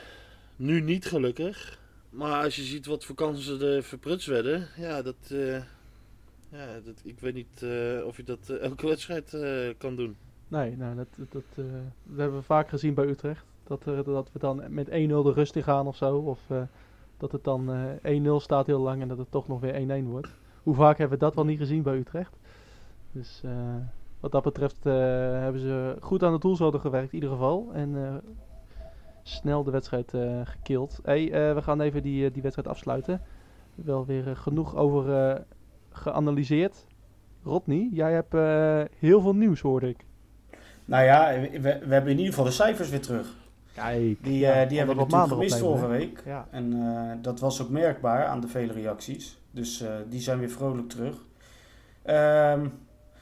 [0.56, 1.80] nu niet gelukkig.
[2.10, 4.68] Maar als je ziet wat voor kansen er verprutst werden.
[4.78, 5.16] Ja, dat.
[5.30, 5.64] eh,
[6.50, 7.66] ja, dat, ik weet niet
[8.06, 9.38] of je dat elke wedstrijd
[9.78, 10.18] kan doen.
[10.48, 13.46] Nee, nou, dat, dat, dat, dat hebben we vaak gezien bij Utrecht.
[13.64, 16.18] Dat, dat we dan met 1-0 de rust in gaan of zo.
[16.18, 16.40] Of
[17.18, 20.06] dat het dan eh 1-0 staat heel lang en dat het toch nog weer 1-1
[20.06, 20.30] wordt.
[20.66, 22.38] Hoe vaak hebben we dat wel niet gezien bij Utrecht?
[23.12, 23.52] Dus eh,
[24.20, 24.94] wat dat betreft eh,
[25.42, 27.70] hebben ze goed aan de doelsaldo gewerkt in ieder geval.
[27.74, 28.16] En eh,
[29.24, 31.00] snel de wedstrijd gekild.
[31.04, 33.22] Hey, we gaan even die, die wedstrijd afsluiten.
[33.76, 35.44] Wel weer genoeg over
[35.90, 36.86] geanalyseerd.
[37.44, 38.34] Rodney, jij hebt
[39.00, 40.06] heel veel nieuws hoorde ik.
[40.86, 43.34] Nou ja, we, we hebben in ieder geval de cijfers weer terug.
[43.74, 46.22] Kijk, Die, ja, die hebben we natuurlijk gemist vorige week.
[46.26, 46.48] Ja.
[46.52, 49.38] En dat was ook merkbaar aan de vele reacties.
[49.56, 51.26] Dus eh, die zijn weer vrolijk terug.
[52.02, 52.68] Ehm,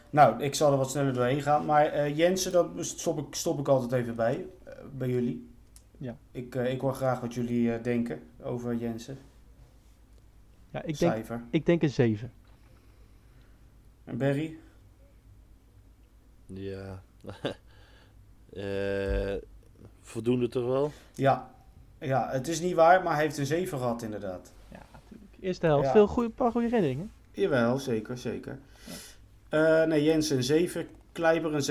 [0.09, 1.65] nou, ik zal er wat sneller doorheen gaan.
[1.65, 4.45] Maar eh, Jensen, dat stop ik, stop ik altijd even bij.
[4.63, 5.49] eh, bij jullie.
[5.97, 6.17] Ja.
[6.31, 9.17] Ik, ik hoor graag wat jullie eh, denken over Jensen.
[10.71, 11.41] Ja, ik, denk, Cijfer.
[11.49, 12.31] ik denk een 7.
[14.03, 14.57] En Berry?
[16.45, 17.01] Ja.
[18.53, 19.35] Eh,
[20.01, 20.91] voldoende toch wel?
[21.13, 21.51] Ja.
[21.99, 24.51] ja, het is niet waar, maar hij heeft een 7 gehad inderdaad.
[25.43, 25.91] Eerste helft, Ja.
[25.91, 27.11] veel goeie, paar goede reddingen.
[27.31, 28.59] Jawel, zeker, zeker.
[29.49, 31.61] Eh, nee, Jensen een 7, Kleiber een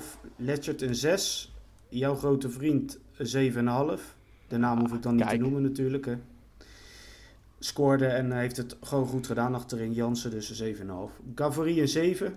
[0.00, 1.52] 6,5, Letchert een 6,
[1.88, 4.16] jouw grote vriend een 7,5.
[4.48, 5.34] De naam hoef ik dan niet Kijk.
[5.36, 6.04] te noemen natuurlijk.
[6.06, 6.14] Hè.
[7.58, 9.92] Scoorde en heeft het gewoon goed gedaan achterin.
[9.92, 11.20] Jansen dus een 7,5.
[11.34, 12.34] Gavory een 7.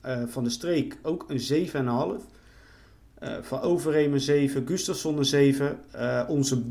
[0.00, 2.22] Eh, van de Streek ook een 7,5.
[3.18, 4.66] Eh van Overheem een 7.
[4.66, 5.78] Gustafsson een 7.
[5.90, 6.62] Eh, onze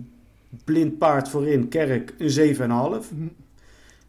[0.63, 3.11] blind paard voorin, Kerk, een 7,5.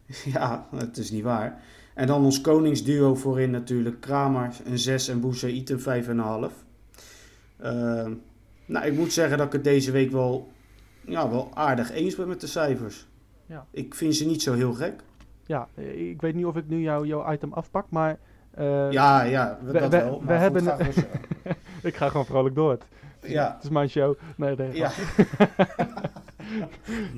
[0.33, 1.61] Ja, het is niet waar.
[1.93, 4.01] En dan ons koningsduo voorin natuurlijk.
[4.01, 6.53] Kramer een 6 en Bouzzaït een 5,5.
[7.59, 8.13] Ehm
[8.67, 10.51] nou, ik moet zeggen dat ik het deze week wel,
[11.05, 13.07] ja, wel aardig eens ben met de cijfers.
[13.45, 13.65] Ja.
[13.71, 15.01] Ik vind ze niet zo heel gek.
[15.45, 18.17] Ja, eh, ik weet niet of ik nu jou, jouw item afpak, maar...
[18.51, 20.23] eh, ja, ja, we, we- dat we- wel.
[20.25, 20.77] we hebben-
[21.83, 22.71] ik ga gewoon vrolijk door.
[22.71, 22.83] Het
[23.31, 24.15] Ja, het is mijn show.
[24.37, 24.73] Nee, nee.
[24.75, 24.91] ja.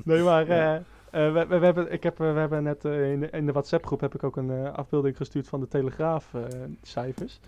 [0.04, 0.46] Nee, maar
[1.10, 3.46] eh, we, we, we hebben, ik heb, eh, we hebben net eh, in, de, in
[3.46, 7.40] de WhatsApp-groep heb ik ook een afbeelding gestuurd van de Telegraaf-cijfers.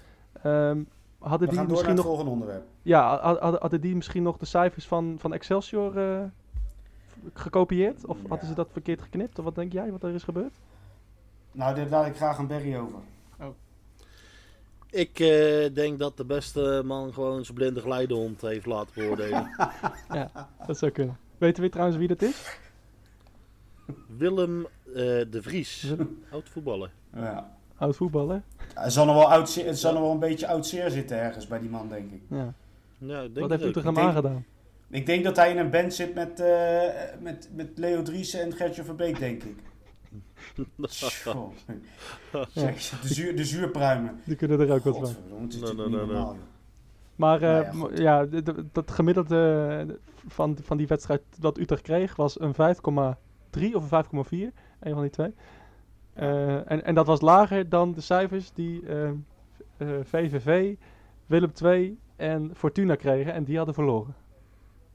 [0.43, 0.83] Ehm,
[1.19, 2.65] hadden We die gaan door naar misschien het nog, volgende onderwerp.
[2.83, 6.23] ja, had- hadden, hadden die misschien nog de cijfers van, van Excelsior eh,
[7.35, 8.07] gekopieerd?
[8.07, 8.55] Of hadden ze Ja.
[8.55, 9.39] dat verkeerd geknipt?
[9.39, 10.55] Of wat denk jij wat er is gebeurd?
[11.53, 12.99] Nou, daar laat ik graag een Berry over.
[14.91, 19.51] Ik eh, denk dat de beste man gewoon zijn blinde geleidehond heeft laten beoordelen.
[20.67, 21.19] Dat zou kunnen.
[21.39, 22.59] Weten we trouwens wie dat is?
[24.17, 24.95] Willem eh,
[25.31, 25.95] de Vries,
[26.31, 26.91] oud voetballer.
[27.15, 27.57] Ja.
[27.77, 28.43] Oud voetballer.
[28.75, 31.47] Het zal nog wel, oud, het zal nog wel een beetje oud zeer zitten ergens
[31.47, 32.23] bij die man, denk ik.
[32.29, 32.53] Ja.
[32.99, 33.69] Ja, ik denk Wat heeft ook.
[33.69, 34.45] Utrecht hem Ik denk- aangedaan?
[34.91, 36.81] Ik denk dat hij in een band zit met, eh,
[37.21, 39.57] met, met Leo Driessen en Gertje Verbeek, denk ik.
[40.89, 41.51] Tjoh.
[42.55, 44.21] Zeg, De, zuur, de zuurpruimen.
[44.25, 45.91] Die kunnen er ook wat van.
[45.91, 46.37] Normaal.
[47.17, 49.95] Maar eh, Nou ja, ja, d- dat gemiddelde eh,
[50.29, 52.55] van, van die wedstrijd dat Utrecht kreeg was een
[53.59, 54.05] 5,3 of een
[54.53, 54.55] 5,4.
[54.81, 55.35] Een van die twee.
[56.13, 60.75] Eh, en, en dat was lager dan de cijfers die eh, eh, VVV,
[61.27, 63.33] Willem II en Fortuna kregen.
[63.33, 64.15] En die hadden verloren.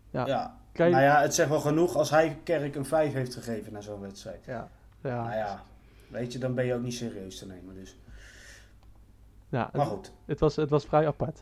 [0.10, 0.26] Ja.
[0.28, 0.58] Ja.
[0.74, 3.82] Je- Nou ja, het zegt wel genoeg als hij Kerk een 5 heeft gegeven na
[3.82, 4.44] zo'n wedstrijd.
[4.46, 4.70] ja.
[5.02, 5.24] Ja.
[5.24, 5.62] Nou ja,
[6.08, 7.76] weet je, dan ben je ook niet serieus te nemen.
[7.76, 7.98] Dus.
[9.50, 10.12] Ja, Maar het, goed.
[10.26, 11.42] het, was, het was vrij apart.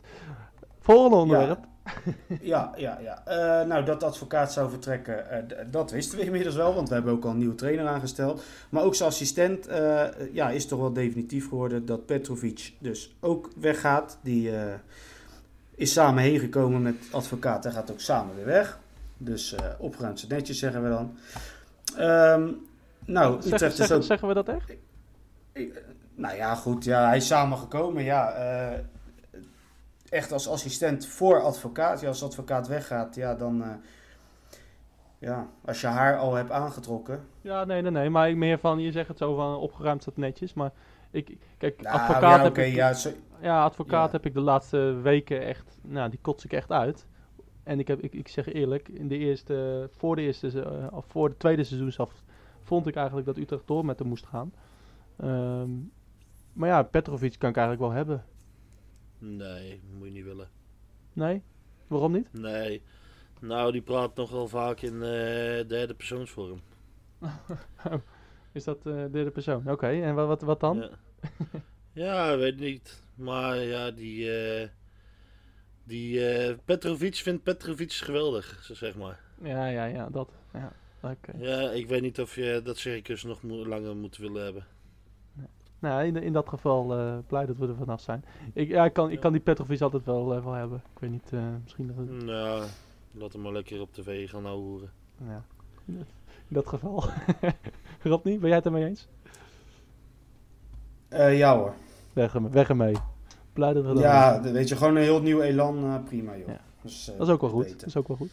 [0.80, 1.64] Volgende onderwerp.
[1.64, 1.68] Ja,
[2.40, 3.22] ja, ja.
[3.24, 6.94] Eh, nou, dat de advocaat zou vertrekken, eh, dat wisten we inmiddels wel, want we
[6.94, 8.42] hebben ook al een nieuwe trainer aangesteld.
[8.68, 13.50] Maar ook zijn assistent eh, ja, is toch wel definitief geworden dat Petrovic dus ook
[13.56, 14.18] weggaat.
[14.22, 14.50] Die
[15.74, 17.64] is samen heen gekomen met advocaat.
[17.64, 18.78] Hij gaat ook samen weer weg.
[19.16, 21.16] Dus opgeruimd zit netjes, zeggen we dan.
[21.96, 22.48] Ehm,
[23.04, 24.02] nou, Zeg- Utrecht is ook...
[24.02, 24.72] Zeggen we dat echt?
[26.14, 26.84] Nou ja, goed.
[26.84, 28.02] Ja, hij is samengekomen.
[28.02, 28.34] Ja,
[30.14, 32.00] echt als assistent voor advocaat.
[32.00, 33.62] Ja, als advocaat weggaat, ja, dan...
[33.62, 33.68] eh,
[35.18, 37.20] ja, als je haar al hebt aangetrokken.
[37.40, 38.10] Ja, nee, nee, nee.
[38.10, 40.54] Maar ik meer van, je zegt het zo van opgeruimd staat netjes.
[40.54, 40.72] Maar
[41.10, 42.74] ik, kijk, Nou, advocaat ja, heb oké, ik...
[42.74, 44.12] ja, zo- Ja, advocaat Ja.
[44.12, 47.06] heb ik de laatste weken echt, nou, die kots ik echt uit.
[47.62, 51.04] En ik, heb, ik, ik zeg eerlijk, in de eerste, voor de eerste, eh, of
[51.08, 52.22] voor de tweede seizoensaf
[52.62, 54.52] vond ik eigenlijk dat Utrecht door met hem moest gaan.
[55.16, 55.70] Ehm,
[56.52, 58.24] maar ja, Petrovic kan ik eigenlijk wel hebben.
[59.24, 60.48] Nee, moet je niet willen.
[61.12, 61.42] Nee?
[61.86, 62.32] Waarom niet?
[62.32, 62.82] Nee.
[63.40, 66.60] Nou, die praat nogal vaak in eh, derde persoonsvorm.
[68.52, 69.70] Is dat eh derde persoon?
[69.70, 70.76] Oké, en wat, wat, wat dan?
[70.76, 70.90] Ja.
[71.92, 73.02] ja, weet niet.
[73.14, 74.68] Maar ja, die, eh,
[75.84, 79.20] die eh, Petrovic vindt Petrovic geweldig, zeg maar.
[79.42, 80.30] Ja, ja, ja, dat.
[80.52, 80.72] Ja,
[81.02, 81.32] oké.
[81.38, 84.66] Ja, ik weet niet of je dat circus nog mo- langer moet willen hebben.
[85.78, 88.24] Nou, in, in dat geval eh, blij dat we er vanaf zijn.
[88.52, 90.82] Ik, ja, ik, kan, ik kan die Petrovic altijd wel, wel hebben.
[90.94, 92.24] Ik weet niet, eh, misschien dat het...
[92.24, 92.64] Nou,
[93.12, 94.90] laat hem maar lekker op tv gaan houden.
[95.26, 95.44] Ja,
[95.84, 96.06] in
[96.48, 97.04] dat- geval.
[98.02, 99.08] Rodney, ben jij het ermee eens?
[101.08, 101.74] eh, ja hoor.
[102.12, 102.94] Weg, ermee- weg ermee.
[103.52, 106.02] Blij dat we Ja, weet je, gewoon een heel nieuw elan.
[106.04, 106.48] prima, joh.
[106.48, 106.60] Ja.
[106.82, 107.62] Dus, eh, Dat is ook wel goed.
[107.62, 107.78] beter.
[107.78, 108.30] Dat is ook wel goed.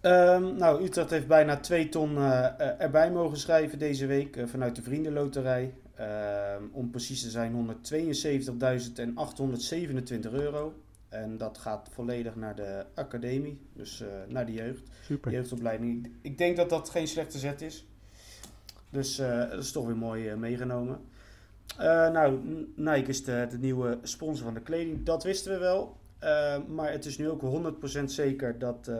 [0.00, 4.46] Ehm, nou, Utrecht heeft bijna 2 ton eh, eh, erbij mogen schrijven deze week eh,
[4.46, 5.74] vanuit de Vriendenloterij.
[5.94, 10.74] Ehm, om precies te zijn 172.827 euro.
[11.08, 15.32] En dat gaat volledig naar de academie, dus naar de jeugd, Super.
[15.32, 16.12] jeugdopleiding.
[16.22, 17.86] Ik- denk dat dat geen slechte zet is.
[18.90, 21.00] Dus dat is toch weer mooi meegenomen.
[22.12, 22.38] Nou,
[22.76, 25.04] Nike is de, de nieuwe sponsor van de kleding.
[25.04, 25.96] Dat wisten we wel.
[26.18, 28.90] Eh, maar het is nu ook 100% zeker dat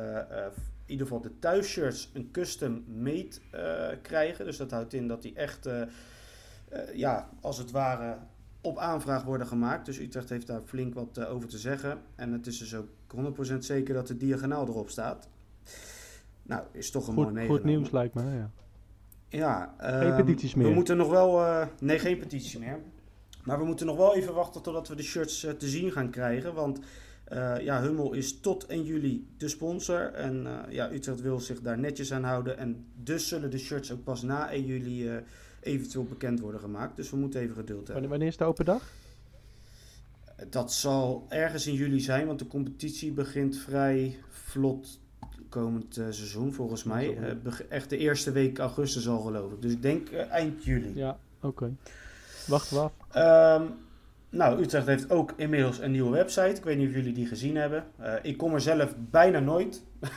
[0.90, 4.44] in ieder geval de thuisshirts een custom made eh, krijgen.
[4.44, 5.82] Dus dat houdt in dat die echt, eh,
[6.94, 8.16] ja, als het ware
[8.60, 9.86] op aanvraag worden gemaakt.
[9.86, 12.00] Dus Utrecht heeft daar flink wat eh, over te zeggen.
[12.14, 15.28] En het is dus ook 100% zeker dat de diagonaal erop staat.
[16.42, 17.62] Nou, is toch een mooi Goed, meegenomen.
[17.64, 18.22] goed nieuws lijkt me.
[18.22, 18.50] Ja.
[19.28, 20.74] Ja, Geen ehm, petities We meer.
[20.74, 21.66] moeten nog wel.
[21.80, 22.78] nee, geen petitie meer.
[23.44, 26.54] Maar we moeten nog wel even wachten totdat we de shirts te zien gaan krijgen.
[26.54, 26.80] Want
[27.30, 30.12] eh, ja, Hummel is tot 1 juli de sponsor.
[30.12, 32.58] En eh, ja, Utrecht wil zich daar netjes aan houden.
[32.58, 35.16] En dus zullen de shirts ook pas na 1 juli eh,
[35.60, 36.96] eventueel bekend worden gemaakt.
[36.96, 38.08] Dus we moeten even geduld hebben.
[38.08, 38.82] Wanneer, is de open dag?
[40.48, 45.00] Dat zal ergens in juli zijn, want de competitie begint vrij vlot
[45.48, 47.38] komend seizoen, volgens mij.
[47.68, 49.62] Echt de eerste week augustus al, geloof ik.
[49.62, 50.92] Dus ik denk eind juli.
[50.94, 51.72] Ja, oké.
[52.46, 52.92] Wachten we af.
[53.10, 53.66] Ehm,
[54.30, 56.56] nou, Utrecht heeft ook inmiddels een nieuwe website.
[56.56, 57.84] Ik weet niet of jullie die gezien hebben.
[57.96, 59.82] Eh, ik kom er zelf bijna nooit.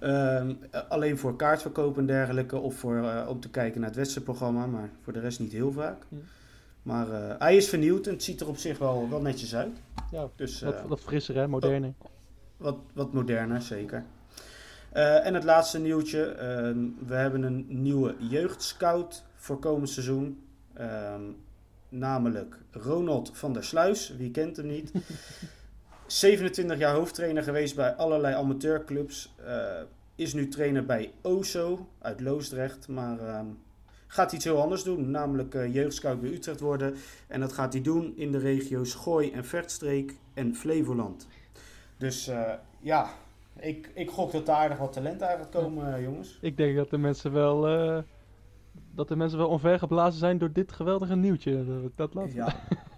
[0.00, 0.54] Ehm,
[0.88, 2.56] alleen voor kaartverkoop en dergelijke.
[2.58, 4.66] Of voor, eh, om te kijken naar het wedstrijdprogramma.
[4.66, 6.02] Maar voor de rest niet heel vaak.
[6.08, 6.16] Ja.
[6.82, 9.76] Maar eh, hij is vernieuwd en het ziet er op zich wel, wel netjes uit.
[10.10, 11.92] Ja, Dus, wat, wat frisser hè, moderner.
[12.56, 14.04] wat, wat moderner, zeker.
[14.92, 16.24] En het laatste nieuwtje.
[16.24, 20.42] ehm, we hebben een nieuwe jeugdscout voor komend seizoen.
[20.74, 21.22] Ehm,
[21.88, 24.14] namelijk Ronald van der Sluis.
[24.16, 24.92] Wie kent hem niet?
[26.06, 29.34] 27 jaar hoofdtrainer geweest bij allerlei amateurclubs.
[29.44, 29.80] eh,
[30.14, 32.88] is nu trainer bij OSO uit Loosdrecht.
[32.88, 33.46] Maar ehm,
[34.06, 35.10] gaat iets heel anders doen.
[35.10, 36.94] Namelijk jeugdscout bij Utrecht worden.
[37.26, 41.26] En dat gaat hij doen in de regio's Gooi en Vechtstreek en Flevoland.
[41.96, 43.10] Dus eh, ja,
[43.56, 46.38] ik, ik gok dat er aardig wat talent uit gaat komen, jongens.
[46.40, 47.66] Ik denk dat de mensen wel...
[48.98, 51.64] eh, dat de mensen wel onvergeblazen zijn door dit geweldige nieuwtje.
[51.66, 52.54] Dat, dat laat Ja,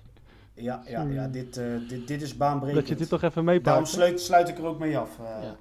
[0.55, 2.81] ja, ja, ja dit, eh, dit, dit is baanbrekend.
[2.81, 3.89] Dat je dit toch even Daarom meepakt.
[3.89, 5.19] sluit, sluit ik er ook mee af.
[5.19, 5.43] eh.
[5.43, 5.57] Ja.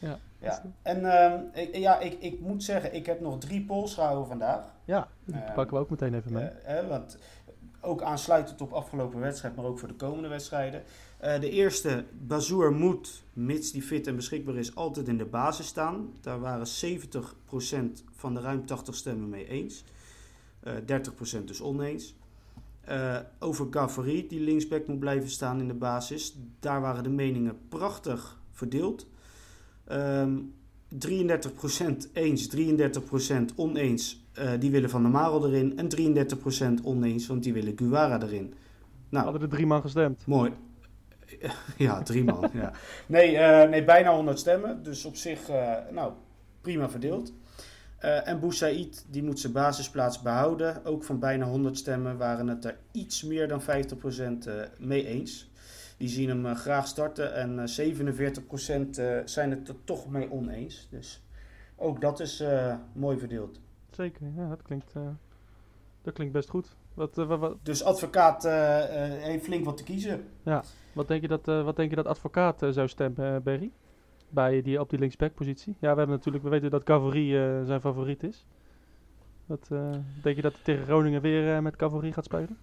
[0.00, 0.18] Ja.
[0.40, 0.62] Ja.
[0.82, 4.64] En ehm, ik, ja, ik, ik moet zeggen, ik heb nog drie polls gehouden vandaag.
[4.84, 6.44] Ja, die Ehm, pakken we ook meteen even mee.
[6.44, 7.18] Eh, eh, want
[7.80, 10.82] ook aansluitend op afgelopen wedstrijd, maar ook voor de komende wedstrijden.
[11.18, 15.66] Eh, de eerste, Bazoer moet, mits die fit en beschikbaar is, altijd in de basis
[15.66, 16.12] staan.
[16.20, 19.84] Daar waren 70% van de ruim 80 stemmen mee eens.
[20.60, 22.14] Eh 30% dus oneens.
[22.80, 26.36] Eh, over Gavary, die linksback moet blijven staan in de basis.
[26.60, 29.06] Daar waren de meningen prachtig verdeeld.
[29.84, 30.36] Ehm
[30.88, 34.26] 33% eens, 33% oneens.
[34.32, 35.78] Eh, die willen Van der Marel erin.
[35.78, 38.54] En 33% oneens, want die willen Guara erin.
[39.08, 40.26] Nou, Hadden er drie man gestemd.
[40.26, 40.52] mooi.
[41.76, 42.50] Ja, drie man.
[42.52, 42.72] ja.
[43.06, 44.82] nee, eh, nee, bijna 100 stemmen.
[44.82, 46.12] Dus op zich, eh, nou,
[46.60, 47.32] prima verdeeld.
[47.98, 50.84] En Boussaïd, die moet zijn basisplaats behouden.
[50.84, 55.50] Ook van bijna 100 stemmen waren het er iets meer dan 50% eh, mee eens.
[55.98, 57.34] Die zien hem eh, graag starten.
[57.34, 60.88] En eh 47% eh, zijn het er toch mee oneens.
[60.90, 61.22] Dus
[61.76, 63.60] ook dat is eh, mooi verdeeld.
[63.90, 65.02] Zeker, ja, dat klinkt, eh,
[66.02, 66.76] dat klinkt best goed.
[66.94, 70.24] Wat, eh, wat, wat, Dus advocaat eh, eh, heeft flink wat te kiezen.
[70.92, 73.70] wat, denk je dat, eh, wat denk je dat advocaat eh, zou stemmen, eh, Berry?
[74.28, 75.76] Bij die, op die linksback-positie?
[75.78, 78.46] Ja, we hebben natuurlijk, we weten dat Cavary eh, zijn favoriet is.
[79.46, 79.90] Wat, eh,
[80.22, 82.58] denk je dat hij tegen Groningen weer eh, met Cavary gaat spelen?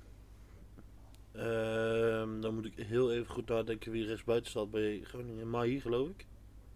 [1.38, 5.50] Ehm, dan moet ik heel even goed nadenken wie rechtsbuiten staat bij Groningen.
[5.50, 6.26] Mahi, geloof ik.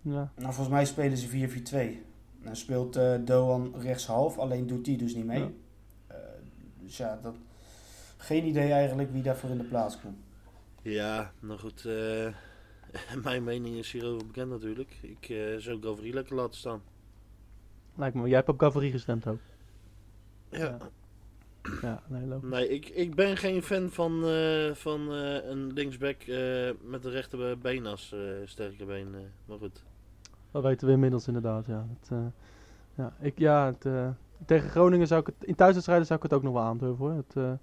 [0.01, 2.03] Ja, Nou, volgens mij spelen ze 4-4-2.
[2.43, 5.39] Dan speelt eh, Doan rechtshalf, alleen doet die dus niet mee.
[5.39, 5.49] Ja.
[6.07, 6.17] Eh,
[6.79, 7.35] dus ja, dat...
[8.17, 10.17] geen idee eigenlijk wie daarvoor in de plaats komt.
[10.81, 11.85] Ja, nou goed.
[11.85, 12.33] eh,
[13.23, 14.97] mijn mening is hierover bekend natuurlijk.
[15.01, 16.81] Ik eh, zou Gavri lekker laten staan.
[17.95, 18.27] lijkt me.
[18.27, 19.39] Jij hebt op Cavary gestemd ook.
[20.49, 20.59] Ja.
[20.59, 20.77] Ja,
[22.07, 22.49] nee, logisch.
[22.49, 27.09] Nee, ik, ik ben geen fan van, eh, van eh, een linksback eh, met de
[27.09, 29.15] rechterbeen als sterke been.
[29.45, 29.83] maar goed.
[30.51, 31.85] Dat weten we inmiddels inderdaad, ja.
[31.99, 32.33] Het,
[32.95, 36.43] ja, ik, ja het, tegen Groningen zou ik het, in thuiswedstrijden zou ik het ook
[36.43, 37.13] nog wel aandurven hoor.
[37.13, 37.59] Het,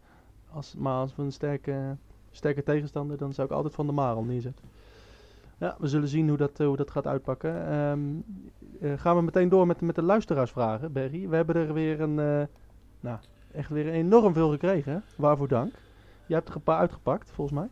[0.50, 1.96] als, maar als we een sterke,
[2.30, 4.64] sterke tegenstander, dan zou ik altijd Van de Marel neerzetten.
[5.58, 7.68] Ja, we zullen zien hoe dat, hoe dat gaat uitpakken.
[7.68, 8.00] Ehm,
[8.80, 11.28] eh, gaan we meteen door met, met de luisteraarsvragen, Berry.
[11.28, 12.14] We hebben er weer een,
[13.00, 13.18] nou,
[13.56, 15.04] echt weer enorm veel gekregen.
[15.16, 15.74] Waarvoor dank.
[16.26, 17.68] Jij hebt er een paar uitgepakt, volgens mij.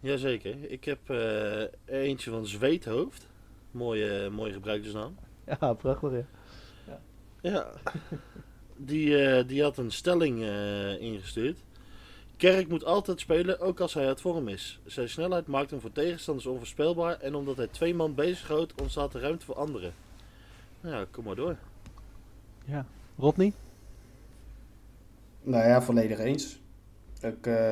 [0.00, 0.70] Jazeker.
[0.70, 3.28] Ik heb er eentje van Zweethoofd.
[3.70, 5.14] Mooie, mooie gebruikersnaam.
[5.60, 6.10] Ja, prachtig
[6.86, 7.00] ja.
[7.40, 7.66] Ja.
[8.76, 11.58] die, eh, die had een stelling eh, ingestuurd.
[12.36, 14.80] Kerk moet altijd spelen, ook als hij uit vorm is.
[14.84, 17.20] Zijn snelheid maakt hem voor tegenstanders onvoorspelbaar.
[17.20, 19.92] En omdat hij twee man bezighoudt, ontstaat er ruimte voor anderen.
[20.80, 21.56] Nou ja, kom maar door.
[22.64, 22.86] Ja.
[23.18, 23.52] Rodney?
[25.46, 26.58] Nou ja, volledig eens.
[27.20, 27.70] Ik, eh,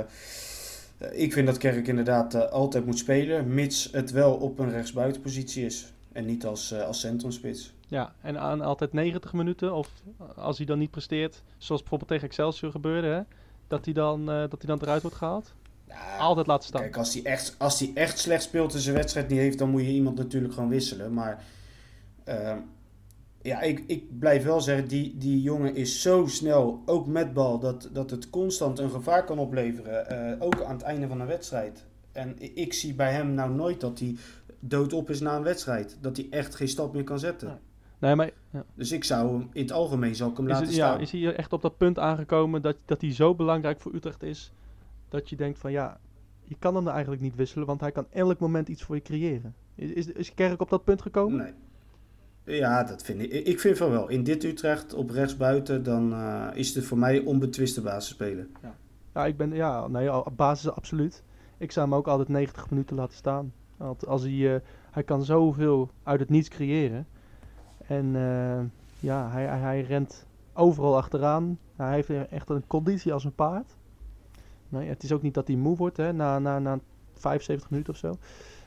[1.13, 5.65] ik vind dat Kerk inderdaad eh, altijd moet spelen, mits het wel op een rechtsbuitenpositie
[5.65, 5.93] is.
[6.13, 7.73] En niet als, eh, als centrumspits.
[7.89, 9.89] Ja, en aan altijd 90 minuten, of
[10.37, 13.21] als hij dan niet presteert, zoals bijvoorbeeld tegen Excelsior gebeurde, hè,
[13.69, 15.55] dat, hij dan, dat hij dan eruit wordt gehaald.
[15.89, 16.81] Ja, Altijd laten staan.
[16.81, 19.71] Kijk, als hij, echt, als hij echt slecht speelt en zijn wedstrijd niet heeft, dan
[19.71, 21.13] moet je iemand natuurlijk gewoon wisselen.
[21.13, 21.45] Maar
[22.25, 22.59] ehm,
[23.45, 27.59] ja, ik, ik blijf wel zeggen, die, die jongen is zo snel, ook met bal,
[27.59, 30.09] dat, dat het constant een gevaar kan opleveren.
[30.09, 31.85] eh, ook aan het einde van een wedstrijd.
[32.13, 34.17] En ik zie bij hem nou nooit dat hij
[34.61, 35.99] doodop is na een wedstrijd.
[36.01, 37.49] Dat hij echt geen stap meer kan zetten.
[37.49, 37.57] Nee.
[37.99, 38.65] Nee, maar ja.
[38.75, 41.01] Dus ik zou hem, in het algemeen zou ik hem is, laten het, ja, staan.
[41.01, 44.53] is hij echt op dat punt aangekomen dat, dat hij zo belangrijk voor Utrecht is,
[45.09, 46.01] dat je denkt van ja,
[46.43, 49.03] je kan hem er eigenlijk niet wisselen, want hij kan elk moment iets voor je
[49.03, 49.55] creëren.
[49.75, 51.37] Is, is, is Kerk op dat punt gekomen?
[51.39, 51.53] Nee.
[52.45, 53.33] Ja, dat vind ik.
[53.33, 54.09] Ik vind van wel.
[54.09, 58.47] In dit Utrecht op rechtsbuiten, dan eh, is het voor mij onbetwiste basisspeler.
[59.15, 61.23] Ja, ik ben, ja, nee, basis absoluut.
[61.59, 63.53] Ik zou hem ook altijd 90 minuten laten staan.
[63.77, 67.07] Want als hij, eh, hij kan zoveel uit het niets creëren.
[67.87, 68.61] En eh,
[69.01, 71.59] ja, hij, hij, rent overal achteraan.
[71.77, 73.77] Hij heeft echt een conditie als een paard.
[74.69, 76.79] Nee, het is ook niet dat hij moe wordt hè, na, na, na
[77.15, 78.17] 75 minuten of zo.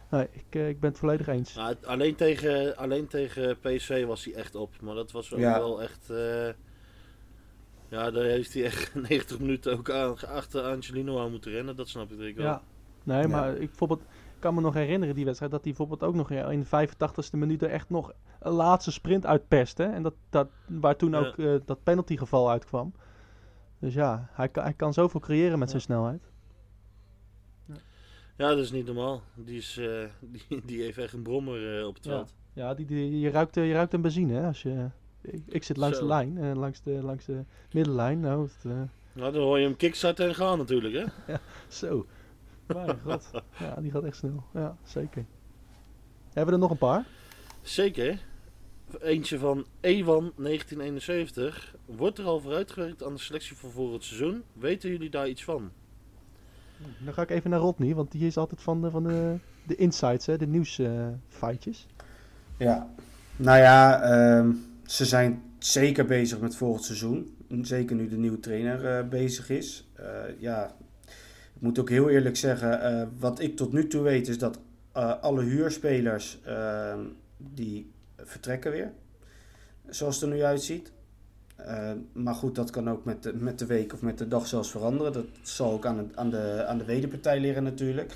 [0.09, 1.55] Nee, ik, eh, ik ben het volledig eens.
[1.55, 4.81] Nou, alleen, tegen, alleen tegen PSV was hij echt op.
[4.81, 5.59] Maar dat was Ja.
[5.59, 6.09] wel echt...
[6.09, 6.47] eh,
[7.89, 11.75] ja, daar heeft hij echt 90 minuten ook aan, achter Angelino aan moeten rennen.
[11.75, 12.45] Dat snap ik wel.
[12.45, 12.61] Ja,
[13.03, 16.15] nee, maar ik, bijvoorbeeld, ik kan me nog herinneren die wedstrijd dat hij bijvoorbeeld ook
[16.15, 19.83] nog in de 85ste minuut er echt nog een laatste sprint uitperste.
[19.83, 21.17] En dat, dat, waar toen Ja.
[21.19, 22.93] ook eh, dat penaltygeval uitkwam.
[23.79, 26.31] Dus ja, hij kan, hij kan zoveel creëren met zijn snelheid.
[28.37, 29.21] Ja, dat is niet normaal.
[29.35, 30.03] Die, is, eh,
[30.49, 32.11] die, die heeft echt een brommer eh, op het Ja.
[32.11, 32.33] veld.
[32.53, 34.89] Ja, die, die, je, ruikt, eh, je ruikt een benzine hè, als je...
[35.21, 36.03] Ik, ik zit langs Zo.
[36.03, 38.19] de lijn, langs, de, langs de middenlijn.
[38.19, 38.63] Nou, het,
[39.13, 40.93] Nou, dan hoor je hem kickstarten en gaan natuurlijk,
[41.25, 41.35] hè?
[41.67, 42.05] zo.
[42.67, 43.31] Mijn god.
[43.59, 44.43] Ja, die gaat echt snel.
[44.53, 45.25] Ja, zeker.
[46.27, 47.05] Hebben we er nog een paar?
[47.61, 48.19] Zeker.
[48.99, 51.75] Eentje van Ewan 1971.
[51.85, 54.43] Wordt er al vooruitgewerkt aan de selectie voor volgend seizoen?
[54.53, 55.71] Weten jullie daar iets van?
[57.03, 59.75] Dan ga ik even naar Rodney, want die is altijd van de, van de, de
[59.75, 61.87] insights, hè, de nieuwsfeitjes.
[62.57, 62.89] Ja,
[63.35, 64.51] nou ja, ehm,
[64.85, 67.35] ze zijn zeker bezig met volgend seizoen.
[67.61, 69.89] Zeker nu de nieuwe trainer eh, bezig is.
[69.93, 70.05] Eh,
[70.39, 70.75] ja,
[71.55, 74.59] ik moet ook heel eerlijk zeggen, eh, wat ik tot nu toe weet is dat
[75.21, 76.99] alle huurspelers ehm,
[77.37, 78.91] die vertrekken weer.
[79.89, 80.91] Zoals het er nu uitziet.
[81.57, 84.47] Eh, maar goed, dat kan ook met de, met de week of met de dag
[84.47, 85.13] zelfs veranderen.
[85.13, 88.13] Dat zal ook aan, het, aan, de, aan de wederpartij liggen natuurlijk.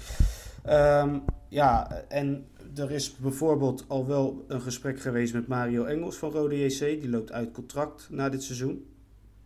[0.63, 1.17] Ehm,
[1.47, 6.65] ja, en er is bijvoorbeeld al wel een gesprek geweest met Mario Engels van Rode
[6.65, 6.79] JC.
[6.79, 8.85] Die loopt uit contract na dit seizoen.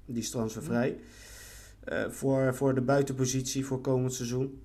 [0.05, 0.97] Die is transfervrij.
[1.83, 4.61] Eh, voor, voor de buitenpositie voor komend seizoen.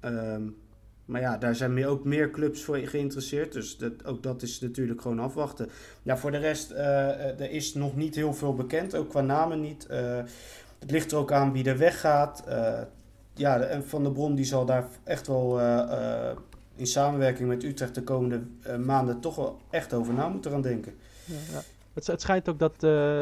[0.00, 0.48] Ehm,
[1.10, 3.52] maar ja, daar zijn ook meer clubs voor geïnteresseerd.
[3.52, 5.68] Dus dat, ook dat is natuurlijk gewoon afwachten.
[6.02, 8.94] Ja, voor de rest, eh, eh, er is nog niet heel veel bekend.
[8.94, 9.86] Ook qua namen niet.
[9.86, 10.18] Eh,
[10.78, 12.44] het ligt er ook aan wie er weggaat.
[13.34, 15.60] Ja, Van der Bron die zal daar echt wel
[16.76, 18.40] in samenwerking met Utrecht de komende
[18.84, 20.94] maanden toch wel echt over na moeten gaan denken.
[21.24, 21.60] Ja.
[21.92, 22.80] Het, het schijnt ook dat,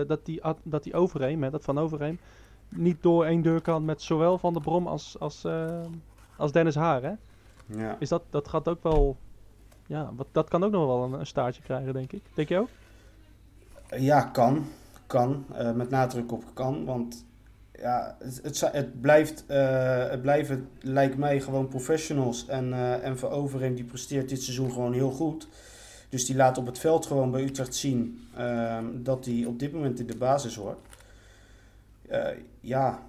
[0.08, 2.18] dat, die, dat die Overheem, hè, dat Van Overheem,
[2.68, 5.46] niet door één deur kan met zowel Van der Brom als, als,
[6.36, 7.02] als Dennis Haar.
[7.02, 7.12] Hè?
[7.76, 7.96] Ja.
[7.98, 9.16] Is dat, dat gaat ook wel,
[9.86, 12.22] ja, wat, dat kan ook nog wel een, een staartje krijgen, denk ik.
[12.34, 12.68] Denk je ook?
[13.96, 14.66] Ja, kan.
[15.06, 15.44] Kan.
[15.52, 16.84] Eh, met nadruk op kan.
[16.84, 17.24] Want
[17.72, 22.46] ja, het, het, blijft, eh, het blijven, lijkt mij, gewoon professionals.
[22.46, 25.48] En, eh en Overheem die presteert dit seizoen gewoon heel goed.
[26.08, 29.72] Dus die laat op het veld gewoon bij Utrecht zien ehm, dat hij op dit
[29.72, 30.78] moment in de basis hoort.
[32.60, 33.02] Ja,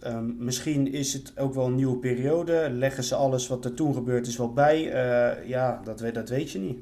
[0.00, 2.68] ehm, misschien is het ook wel een nieuwe periode.
[2.70, 4.92] Leggen ze alles wat er toen gebeurd is wel bij.
[4.92, 6.78] Eh, ja, dat, weet- dat weet je niet.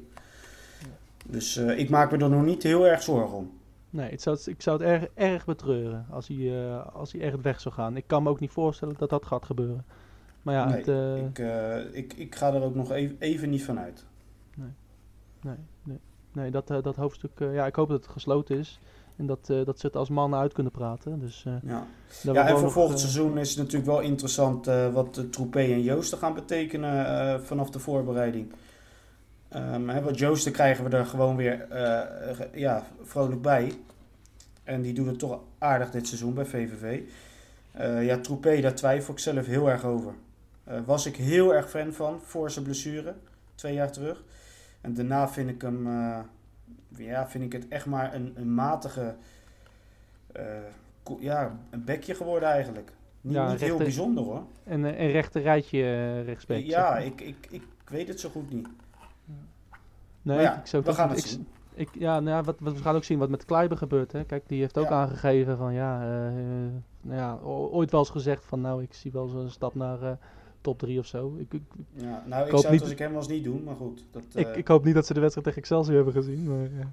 [1.25, 3.51] Dus eh, ik maak me er nog niet heel erg zorgen om.
[3.89, 7.41] Nee, het zou, ik zou het erg, erg betreuren als hij, eh, als hij echt
[7.41, 7.97] weg zou gaan.
[7.97, 9.85] Ik kan me ook niet voorstellen dat dat gaat gebeuren.
[10.41, 11.45] Maar ja, nee, het, ik,
[11.93, 14.05] ik, ik ga er ook nog even, even niet van uit.
[14.55, 15.99] nee, nee,
[16.31, 18.79] nee dat, eh, dat hoofdstuk, ja, ik hoop dat het gesloten is.
[19.17, 21.19] En dat, eh, dat ze het als mannen uit kunnen praten.
[21.19, 21.87] Dus, eh, Ja,
[22.21, 25.81] ja en voor volgend eh, seizoen is het natuurlijk wel interessant eh, wat Troepé en
[25.81, 28.53] Joosten gaan betekenen vanaf de voorbereiding.
[29.47, 31.67] Hè, want Joosten krijgen we er gewoon weer
[32.53, 33.73] ja, vrolijk bij.
[34.63, 37.01] En die doet het toch aardig dit seizoen bij VVV.
[38.05, 40.13] Ja, Troepé, daar twijfel ik zelf heel erg over.
[40.85, 43.13] Was ik heel erg fan van voor zijn blessure,
[43.55, 44.23] twee jaar terug.
[44.81, 45.87] En daarna vind ik hem,
[46.95, 49.15] ja, vind ik het echt maar een, een matige,
[50.31, 50.43] eh,
[51.19, 52.91] ja, een bekje geworden eigenlijk.
[53.21, 54.43] Niet, Ja, niet heel bijzonder hoor.
[54.63, 57.05] En een, een rechter rijtje zeg ja, maar.
[57.05, 58.67] ik, ik, ik weet het zo goed niet.
[60.21, 61.47] Nee, ja, ik zou we gaan het ik, zien.
[61.73, 64.11] Ik, ja, nou ja, wat, wat we gaan ook zien wat met Kleiber gebeurt.
[64.11, 64.23] Hè.
[64.23, 64.91] Kijk, die heeft ook Ja.
[64.91, 66.71] aangegeven van ja, eh, eh,
[67.01, 70.11] nou ja, ooit wel eens gezegd van nou, ik zie wel zo'n stap naar eh,
[70.61, 71.35] top 3 of zo.
[71.37, 71.61] Ik, ik,
[71.93, 74.03] Ja, nou, ik hoop zou niet- het als ik hem was niet doen, maar goed.
[74.11, 76.47] Dat, ik, eh, ik hoop niet dat ze de wedstrijd tegen Excelsior hebben gezien.
[76.47, 76.85] Maar, eh,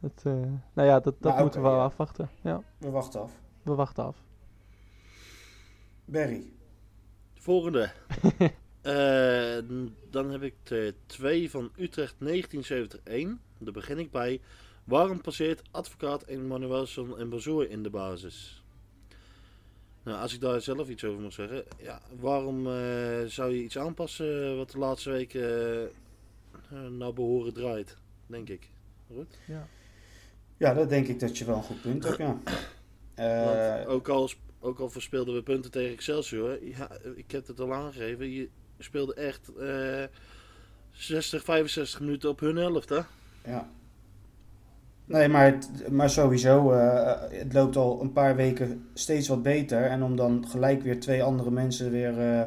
[0.00, 0.32] dat, eh,
[0.72, 1.84] nou ja, dat, dat Maar moeten we wel ja.
[1.84, 2.30] afwachten.
[2.40, 3.32] Ja, We wachten af.
[3.62, 4.16] we wachten af.
[6.04, 6.42] Barry.
[7.34, 7.90] Volgende.
[8.86, 9.58] Eh,
[10.10, 13.38] dan heb ik de 2 van Utrecht 1971.
[13.58, 14.40] Daar begin ik bij.
[14.84, 18.64] Waarom passeert advocaat Emanuelson en Bazoer in de basis?
[20.06, 21.64] Nou, als ik daar zelf iets over moet zeggen.
[21.82, 27.52] Ja, waarom eh, zou je iets aanpassen wat de laatste weken eh, eh, naar behoren
[27.52, 27.96] draait?
[28.26, 28.70] Denk ik.
[29.14, 29.38] Goed?
[30.56, 32.38] Ja, dat denk ik dat je wel een goed punt hebt, ja.
[33.14, 34.30] Eh, Want ook, al,
[34.60, 36.64] ook al verspeelden we punten tegen Excelsior.
[36.64, 38.30] Ja, ik heb het al aangegeven.
[38.30, 38.48] Je
[38.78, 40.04] speelde echt eh
[40.90, 43.00] 60, 65 minuten op hun helft, hè?
[43.44, 43.70] Ja.
[45.06, 45.58] Nee, maar,
[45.90, 49.82] maar sowieso, eh, het loopt al een paar weken steeds wat beter.
[49.84, 52.40] En om dan gelijk weer twee andere mensen weer eh,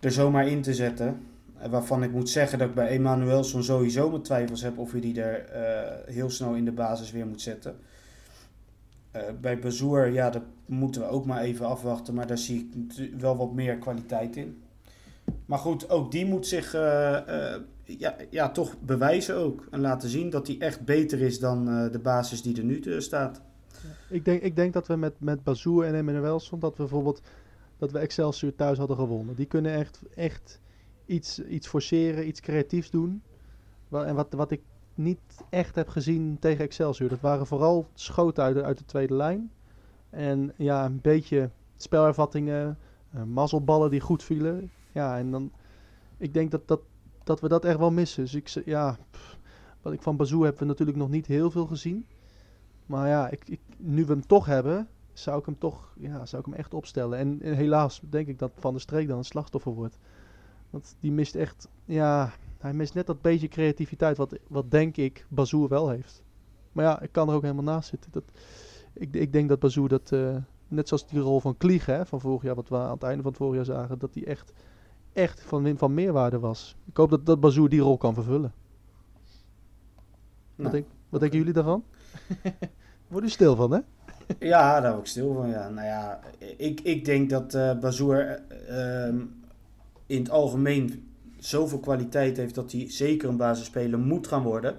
[0.00, 1.26] er zomaar in te zetten.
[1.58, 5.00] eh, Waarvan ik moet zeggen dat ik bij Emanuelson sowieso mijn twijfels heb of je
[5.00, 7.76] die er eh, heel snel in de basis weer moet zetten.
[9.10, 12.14] Eh, bij Bazoer, ja, dat moeten we ook maar even afwachten.
[12.14, 14.59] Maar daar zie ik wel wat meer kwaliteit in.
[15.46, 19.66] Maar goed, ook die moet zich eh, eh, ja, ja, toch bewijzen ook.
[19.70, 23.00] En laten zien dat hij echt beter is dan eh, de basis die er nu
[23.00, 23.42] staat.
[24.08, 27.22] Ik denk, ik denk dat we met, met Bazoer en Emmanuelson, dat we bijvoorbeeld
[27.78, 29.34] dat we Excelsior thuis hadden gewonnen.
[29.34, 30.60] Die kunnen echt, echt
[31.06, 33.22] iets, iets forceren, iets creatiefs doen.
[33.90, 34.60] En wat, wat ik
[34.94, 39.14] niet echt heb gezien tegen Excelsior, dat waren vooral schoten uit de, uit de tweede
[39.14, 39.50] lijn.
[40.10, 42.78] En ja, een beetje spelervattingen,
[43.26, 44.70] mazzelballen die goed vielen.
[44.92, 45.52] Ja, en dan,
[46.16, 46.80] ik denk dat, dat,
[47.24, 48.22] dat we dat echt wel missen.
[48.22, 48.96] Dus ik, ja,
[49.82, 52.06] wat ik van Bazoer hebben we natuurlijk nog niet heel veel gezien.
[52.86, 56.48] Maar ja, ik, nu we hem toch hebben, zou ik hem toch, ja, zou ik
[56.48, 57.18] hem echt opstellen.
[57.18, 59.98] En, en helaas denk ik dat Van der Streek dan een slachtoffer wordt.
[60.70, 65.26] Want die mist echt, ja, hij mist net dat beetje creativiteit wat, wat denk ik
[65.28, 66.22] Bazoer wel heeft.
[66.72, 68.12] Maar ja, ik kan er ook helemaal naast zitten.
[68.12, 68.24] Dat,
[68.92, 70.36] ik, ik denk dat Bazoer dat, eh,
[70.68, 73.22] net zoals die rol van Klieg hè, van vorig jaar, wat we aan het einde
[73.22, 74.52] van het vorig jaar zagen, dat die echt,
[75.12, 76.76] echt van, van meerwaarde was.
[76.86, 78.52] Ik hoop dat, dat Bazoer die rol kan vervullen.
[80.54, 81.84] Wat, Nou, denk, wat denken jullie daarvan?
[83.08, 83.80] Word u stil van, hè?
[84.38, 85.48] Ja, daar word ik stil van.
[85.48, 85.68] Ja.
[85.68, 86.20] Nou ja,
[86.56, 89.20] ik, ik denk dat eh Bazoer eh, ehm,
[90.06, 91.08] in het algemeen
[91.38, 94.76] zoveel kwaliteit heeft dat hij zeker een basisspeler moet gaan worden.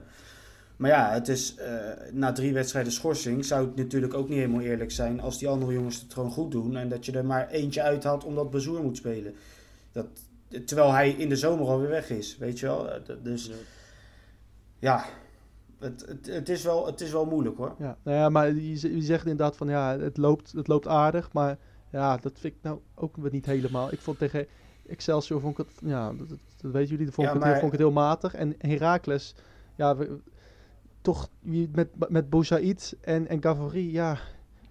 [0.75, 1.75] Maar ja, het is eh,
[2.11, 5.73] na drie wedstrijden schorsing zou het natuurlijk ook niet helemaal eerlijk zijn als die andere
[5.73, 8.97] jongens het gewoon goed doen en dat je er maar eentje uithaalt omdat Bazoer moet
[8.97, 9.35] spelen.
[9.91, 10.07] Dat,
[10.65, 12.91] terwijl hij in de zomer alweer weg is, weet je wel.
[12.91, 13.53] Eh, Dus Ja.
[14.79, 15.05] ja,
[15.79, 17.75] het, het, het, is wel, het is wel moeilijk hoor.
[17.79, 21.57] Ja, nou ja, maar je, zegt inderdaad van ja, het loopt, het loopt aardig, maar
[21.91, 23.91] ja, dat vind ik nou ook weer niet helemaal.
[23.91, 24.47] Ik vond tegen
[24.87, 27.59] Excelsior, vond ik het, ja, dat, dat, dat weten jullie, vond, Ja, ik het, maar-
[27.59, 28.33] vond ik het heel matig.
[28.33, 29.35] En Heracles,
[29.75, 30.17] ja, we-
[31.01, 31.29] toch
[31.71, 34.17] met, met Boussaïd en, en Gavori, ja,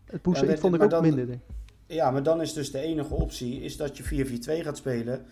[0.05, 1.27] het Boussaïd dat- vond ik ook dan- minder.
[1.27, 1.39] Denk.
[1.39, 1.45] ik.
[1.91, 4.27] Ja, maar dan is dus de enige optie is dat je
[4.61, 5.27] 4-4-2 gaat spelen.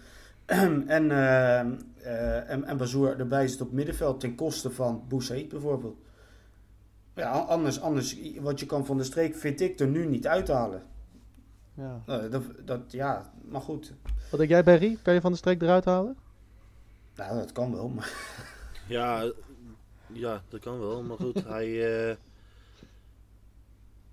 [0.46, 5.96] en, eh eh en, en Bazoer erbij zit op middenveld ten koste van Boussaïd bijvoorbeeld.
[7.14, 10.82] Ja, anders, anders, wat je kan van de streek vind ik er nu niet uithalen.
[11.74, 12.02] Ja.
[12.06, 13.92] Nou, dat, dat, ja, maar goed.
[14.30, 14.98] Wat denk jij, Berry?
[15.02, 16.16] Kan je van de streek eruit halen?
[17.16, 18.12] Nou, dat kan wel, maar...
[18.88, 19.32] Ja,
[20.12, 21.02] ja, dat kan wel.
[21.02, 22.16] Maar goed, hij.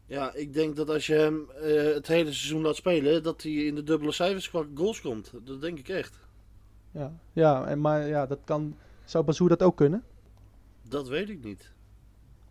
[0.06, 3.52] Ja, ik denk dat als je hem eh, het hele seizoen laat spelen, dat hij
[3.52, 5.32] in de dubbele cijfers qua goals komt.
[5.44, 6.20] Dat denk ik echt.
[6.92, 8.76] Ja, ja en, maar ja, dat kan,
[9.06, 10.04] zou Bazoer dat ook kunnen?
[10.90, 11.74] Dat weet ik niet.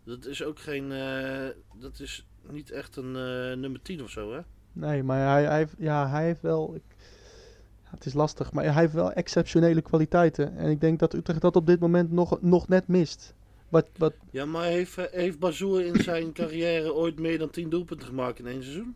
[0.03, 0.91] Dat is ook geen.
[0.91, 1.47] eh,
[1.79, 4.39] dat is niet echt een eh, nummer 10 of zo, hè?
[4.73, 6.75] Nee, maar hij, hij, heeft, ja, hij heeft wel.
[6.75, 6.83] Ik,
[7.83, 10.57] ja, het is lastig, maar hij heeft wel exceptionele kwaliteiten.
[10.57, 13.33] En ik denk dat Utrecht dat op dit moment nog, nog net mist.
[13.69, 17.69] Wat, wat, Ja, maar heeft, eh, heeft Bazoer in zijn carrière ooit meer dan 10
[17.69, 18.95] doelpunten gemaakt in één seizoen?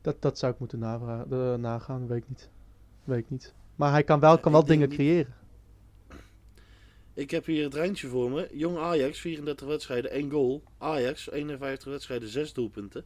[0.00, 2.50] dat, dat zou ik moeten eh, nagaan, weet ik niet.
[3.04, 3.54] Weet ik niet.
[3.76, 5.34] Maar hij kan wel, kan wel dingen creëren.
[7.14, 8.48] Ik heb hier het rijntje voor me.
[8.52, 10.62] Jong Ajax, 34 wedstrijden, 1 goal.
[10.78, 13.04] Ajax, 51 wedstrijden, 6 doelpunten.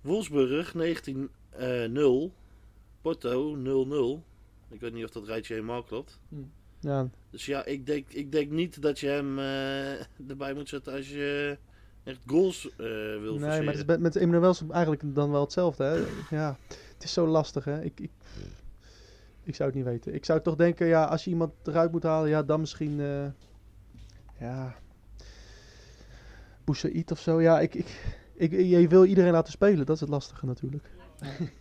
[0.00, 2.32] Wolfsburg, 19-0.
[3.00, 4.22] Porto, 0-0.
[4.68, 6.18] Ik weet niet of dat rijtje helemaal klopt.
[6.80, 10.92] Ja, Dus ja, ik denk, ik denk niet dat je hem eh, erbij moet zetten
[10.92, 11.58] als je
[12.04, 13.64] echt goals eh, wil nee, forceren.
[13.64, 15.84] maar het is met, met Emmanuel eigenlijk dan wel hetzelfde.
[15.84, 15.94] Hè?
[16.36, 17.64] Ja, het is zo lastig.
[17.64, 17.82] Hè?
[17.82, 18.10] Ik, ik,
[19.42, 20.14] ik zou het niet weten.
[20.14, 23.00] Ik zou toch denken, ja, als je iemand eruit moet halen, ja, dan misschien.
[23.00, 23.26] eh
[24.42, 24.74] ja.
[26.64, 27.40] Boussaïd of zo.
[27.40, 27.86] Ja, ik, ik,
[28.34, 29.86] ik, je wil iedereen laten spelen.
[29.86, 30.90] Dat is het lastige natuurlijk.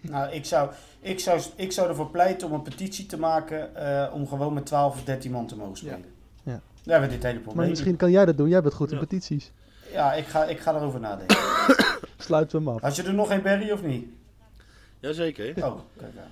[0.02, 4.14] Nou, ik zou, ik, zou, ik zou ervoor pleiten om een petitie te maken eh,
[4.14, 6.06] om gewoon met 12 of 13 man te mogen spelen.
[6.44, 6.52] Ja.
[6.52, 6.62] Daar
[7.00, 7.58] hebben we dit hele probleem.
[7.58, 8.50] Maar misschien kan jij dat doen.
[8.50, 9.02] Jij bent goed in Ja.
[9.04, 9.52] petities.
[9.92, 11.38] Ja, ik ga, ik ga erover nadenken.
[12.18, 12.82] Sluiten we hem af.
[12.82, 14.06] Had je er nog een Barry of niet?
[15.00, 15.66] Jazeker.
[15.66, 16.32] Oh, kijk aan.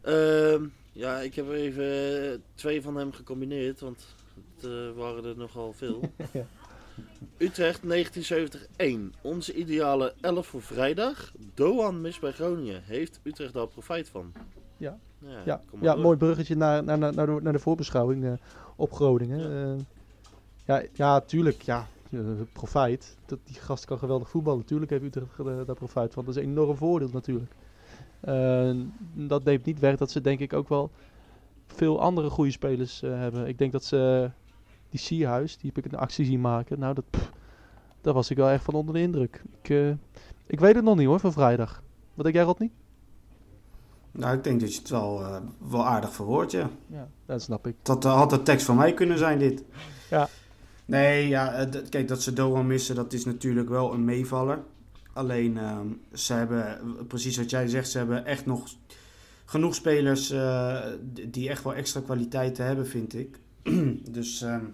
[0.00, 0.62] Ehm,
[0.92, 4.06] ja, ik heb even twee van hem gecombineerd, want
[4.56, 6.00] het eh, waren er nogal veel.
[6.32, 6.44] Ja.
[7.38, 7.84] Utrecht 1970-1.
[9.22, 11.32] Onze ideale 11 voor vrijdag.
[11.54, 12.82] Doan mis bij Groningen.
[12.84, 14.32] Heeft Utrecht daar profijt van?
[14.76, 14.98] Ja.
[15.44, 18.32] Ja, Ja, mooi bruggetje naar, naar, naar, naar, de, naar de voorbeschouwing eh,
[18.76, 19.38] op Groningen.
[19.38, 19.76] Ja.
[20.64, 20.78] Ja.
[20.78, 21.62] ja, ja, tuurlijk.
[21.62, 22.20] Ja, eh,
[22.52, 23.16] profijt.
[23.26, 24.60] Dat, die gast kan geweldig voetballen.
[24.60, 26.24] Natuurlijk heeft Utrecht eh, daar profijt van.
[26.24, 27.52] Dat is een enorm voordeel natuurlijk.
[28.20, 28.70] Eh,
[29.14, 30.90] dat neemt niet weg dat ze denk ik ook wel
[31.66, 33.46] veel andere goede spelers eh, hebben.
[33.46, 34.30] Ik denk dat ze
[34.96, 36.78] die Sierhuis, die heb ik een actie zien maken.
[36.78, 37.30] Nou, dat, pff,
[38.00, 39.42] daar was ik wel echt van onder de indruk.
[39.62, 39.90] Ik, eh,
[40.46, 41.82] ik weet het nog niet hoor, van vrijdag.
[42.14, 42.70] Wat denk jij, Rodney?
[44.10, 45.36] Nou, ik denk dat je het wel, eh,
[45.70, 46.70] wel aardig verwoordt, ja.
[46.86, 47.74] Ja, dat snap ik.
[47.82, 49.64] Dat eh, had de tekst van mij kunnen zijn, dit.
[50.10, 50.28] Ja.
[50.84, 54.62] Nee, ja, kijk, dat ze Doan missen, dat is natuurlijk wel een meevaller.
[55.12, 58.68] Alleen, ehm, ze hebben, precies wat jij zegt, ze hebben echt nog
[59.44, 60.34] genoeg spelers
[61.28, 63.38] die echt wel extra kwaliteiten hebben, vind ik.
[64.18, 64.64] dus ehm,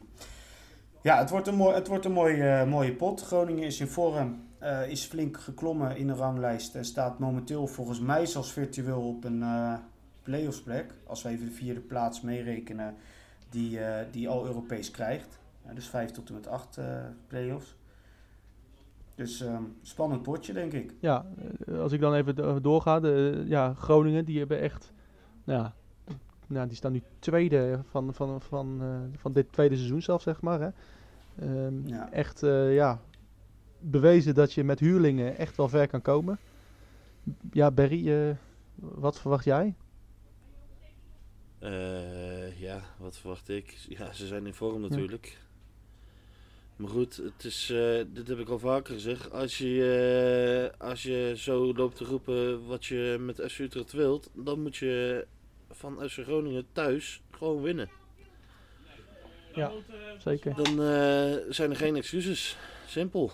[1.03, 3.23] ja, het wordt een, mooi, het wordt een mooi, eh, mooie pot.
[3.23, 8.01] Groningen is in vorm, eh, is flink geklommen in de ranglijst en staat momenteel volgens
[8.01, 9.75] mij zelfs virtueel op een eh
[10.23, 10.95] playoffs plek.
[11.07, 12.95] Als we even de vierde plaats meerekenen
[13.49, 15.39] die, eh, die al Europees krijgt.
[15.75, 16.85] Dus 5 tot en met 8 eh
[17.27, 17.77] play-offs.
[19.15, 20.95] Dus ehm, spannend potje, denk ik.
[21.01, 21.27] Ja,
[21.67, 23.01] eh, als ik dan even do- doorga.
[23.01, 24.93] De, ja, Groningen, die hebben echt...
[25.45, 25.69] Nou,
[26.47, 30.41] nou, die staan nu tweede van, van, van, eh, van dit tweede seizoen zelf, zeg
[30.41, 30.61] maar.
[30.61, 30.69] Hè.
[31.39, 32.13] Ehm, Ja.
[32.13, 33.01] Echt, eh, ja,
[33.81, 36.39] bewezen dat je met huurlingen echt wel ver kan komen.
[37.53, 38.35] Ja, Berry, eh,
[38.75, 39.75] wat verwacht jij?
[41.59, 43.71] Eh, ja, wat verwacht ik?
[43.89, 45.39] Ja, ze zijn in vorm natuurlijk.
[46.77, 49.31] Maar goed, het is, eh, dit heb ik al vaker gezegd.
[49.33, 54.31] Als je, eh, als je zo loopt te roepen wat je met FC Utrecht wilt,
[54.35, 55.27] dan moet je
[55.71, 57.89] van FC Groningen thuis gewoon winnen.
[60.19, 60.55] Zeker.
[60.55, 62.57] Dan eh, zijn er geen excuses.
[62.87, 63.33] Simpel.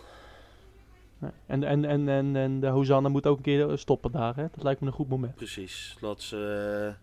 [1.47, 4.37] En, en, en, en, en de Hosanna moet ook een keer eh, stoppen daar.
[4.37, 4.47] Hè?
[4.55, 5.35] Dat lijkt me een goed moment.
[5.35, 5.97] Precies.
[6.01, 7.03] Laat ze, eh,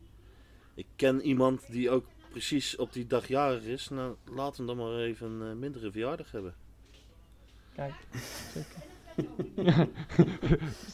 [0.74, 3.89] ik ken iemand die ook precies op die dag jarig is.
[3.89, 6.53] Nou, laat hem dan maar even een mindere verjaardag hebben.
[7.76, 7.93] Kijk,
[8.53, 8.84] zeker.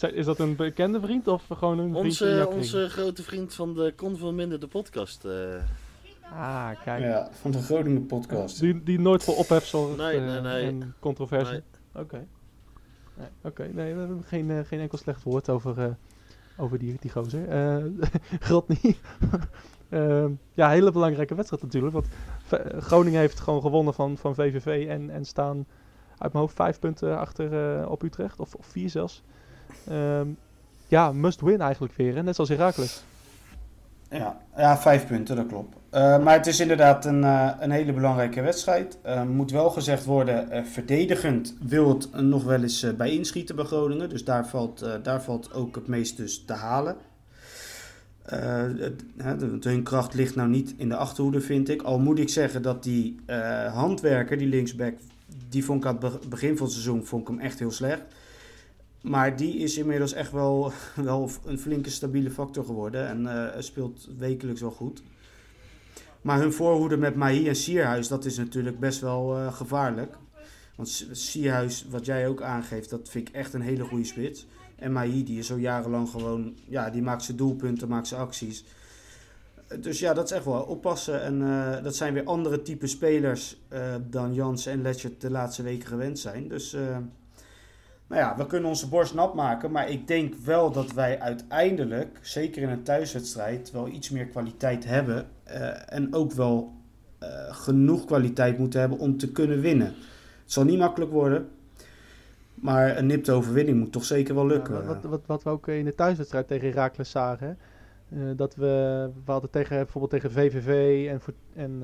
[0.20, 4.18] Is dat een bekende vriend of gewoon een Onze, onze grote vriend van de Kon
[4.18, 5.26] van Minder, de podcast.
[5.26, 5.64] eh.
[6.32, 7.04] Ah, kijk.
[7.04, 8.60] Ja, van de Groningen podcast.
[8.60, 10.66] Die, die nooit voor ophef zorgt Nee, eh, nee, nee.
[10.66, 11.62] en controversie.
[11.94, 12.04] Nee.
[12.04, 12.26] Oké.
[13.18, 15.92] Nee, Oké, nee, we hebben geen, eh, geen enkel slecht woord over, eh,
[16.58, 17.48] over die, die gozer.
[17.50, 17.84] Eh.
[19.90, 21.94] Ehm, ja, hele belangrijke wedstrijd natuurlijk.
[21.94, 22.08] Want
[22.44, 25.58] V- Groningen heeft gewoon gewonnen van, van VVV en, en staan
[26.18, 28.40] uit mijn hoofd vijf punten achter eh, op Utrecht.
[28.40, 29.24] Of, of vier zelfs.
[29.88, 30.28] Ehm,
[30.88, 32.16] ja, must win eigenlijk weer.
[32.16, 32.24] Hè?
[32.24, 33.04] Net zoals Heracles.
[34.12, 35.76] Ja, ja, vijf punten, dat klopt.
[35.90, 38.98] Eh, maar het is inderdaad een, eh, een hele belangrijke wedstrijd.
[39.02, 44.10] Eh, moet wel gezegd worden, verdedigend wil het nog wel eens bij inschieten bij Groningen.
[44.10, 46.96] Dus daar valt, daar valt ook het meest dus te halen.
[49.18, 51.82] Het- hun kracht ligt nou niet in de achterhoede, vind ik.
[51.82, 53.20] Al moet ik zeggen dat die
[53.74, 54.94] handwerker, die linksback,
[55.50, 57.72] die vond ik aan het be- begin van het seizoen vond ik hem echt heel
[57.72, 58.02] slecht.
[59.02, 63.08] Maar die is inmiddels echt wel, wel een flinke stabiele factor geworden.
[63.08, 65.04] En eh, speelt wekelijks wel goed.
[66.22, 70.18] Maar hun voorhoede met Mahi en Sierhuis, dat is natuurlijk best wel eh, gevaarlijk.
[70.76, 74.48] Want Sierhuis, wat jij ook aangeeft, dat vind ik echt een hele goede spits.
[74.76, 78.66] En Mahi, die is zo jarenlang gewoon, ja, die maakt zijn doelpunten, maakt zijn acties.
[79.80, 81.22] Dus ja, dat is echt wel oppassen.
[81.22, 83.58] En eh, dat zijn weer andere type spelers
[84.10, 86.48] dan Jans en Letchert de laatste weken gewend zijn.
[86.48, 86.76] Dus
[88.12, 89.72] nou ja, we kunnen onze borst nat maken.
[89.72, 94.86] Maar ik denk wel dat wij uiteindelijk, zeker in een thuiswedstrijd, wel iets meer kwaliteit
[94.86, 95.28] hebben.
[95.44, 96.72] eh, en ook wel
[97.20, 99.88] eh, genoeg kwaliteit moeten hebben om te kunnen winnen.
[99.88, 101.50] Het zal niet makkelijk worden.
[102.54, 104.76] Maar een nipte overwinning moet toch zeker wel lukken.
[104.76, 107.48] Ja, wat, wat, wat we ook in de thuiswedstrijd tegen Heracles zagen.
[107.48, 107.54] hè.
[108.30, 111.08] Eh, dat we, we hadden tegen, bijvoorbeeld tegen VVV
[111.56, 111.84] en,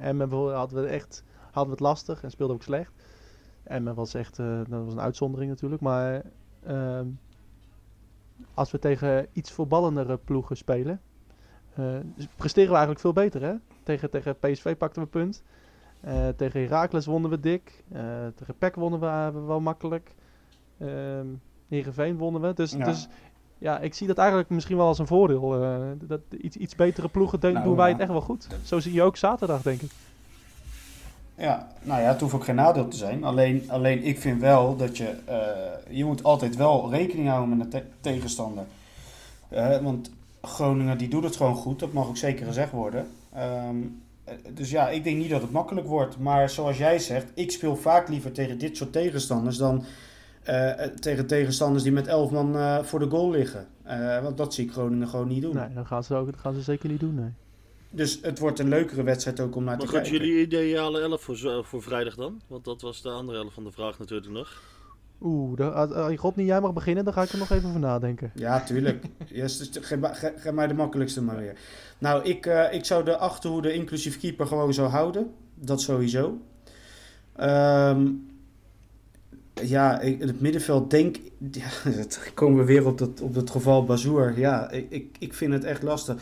[0.00, 2.92] en bijvoorbeeld hadden we echt hadden we het lastig en speelden ook slecht.
[3.70, 5.82] Emmen was echt, eh, dat was een uitzondering natuurlijk.
[5.82, 6.22] Maar
[6.66, 7.06] ehm,
[8.54, 11.00] als we tegen iets voetballendere ploegen spelen,
[11.74, 11.84] eh,
[12.36, 13.42] presteren we eigenlijk veel beter.
[13.42, 13.54] Hè?
[13.82, 15.42] Tegen, tegen PSV pakten we punt.
[16.00, 17.84] Eh, tegen Heracles wonnen we dik.
[18.34, 20.14] Tegen PEC wonnen we wel makkelijk.
[20.78, 21.26] Ehm
[21.68, 22.54] Heerenveen wonnen we.
[22.54, 22.84] Dus Ja.
[22.84, 23.08] dus
[23.58, 25.50] ja, ik zie dat eigenlijk misschien wel als een voordeel.
[26.06, 28.48] dat iets, iets betere ploegen doen, Nou, doen wij het echt wel goed.
[28.62, 29.90] Zo zie je ook zaterdag, denk ik.
[31.40, 33.24] Ja, nou ja, het hoeft ook geen nadeel te zijn.
[33.24, 35.14] Alleen, alleen ik vind wel dat je...
[35.24, 38.64] eh, je moet altijd wel rekening houden met te- tegenstander.
[39.48, 40.10] Eh, want
[40.42, 41.78] Groningen die doet het gewoon goed.
[41.78, 43.06] Dat mag ook zeker gezegd worden.
[43.34, 43.76] Ehm,
[44.24, 46.18] eh, dus ja, ik denk niet dat het makkelijk wordt.
[46.18, 49.84] Maar zoals jij zegt, ik speel vaak liever tegen dit soort tegenstanders dan
[51.00, 53.66] tegen tegenstanders die met 11 man voor de goal liggen.
[54.22, 55.54] Want dat zie ik Groningen gewoon niet doen.
[55.54, 57.14] Nee, dat gaan ze, ook, dat gaan ze zeker niet doen.
[57.14, 57.30] Nee.
[57.90, 60.18] Dus het wordt een leukere wedstrijd ook om naar Maar te goed, kijken.
[60.26, 62.40] jullie ideale elf voor, voor vrijdag dan?
[62.46, 64.62] Want dat was de andere helft van de vraag natuurlijk nog.
[65.22, 67.68] Oeh, daar- als, als God niet jij mag beginnen, dan ga ik er nog even
[67.68, 68.30] over nadenken.
[68.34, 69.04] Ja, tuurlijk.
[69.26, 71.56] Yes, dus geef, mij de makkelijkste maar weer.
[71.98, 75.30] Nou, ik, eh, ik zou de achterhoede inclusief keeper gewoon zo houden.
[75.54, 76.38] Dat sowieso.
[77.36, 78.06] Ehm,
[79.54, 81.16] ja, ik- in het middenveld denk...
[81.50, 84.38] Ja, het komen we weer op dat, op het geval Bazoer.
[84.38, 86.16] Ja, ik, ik, ik vind het echt lastig.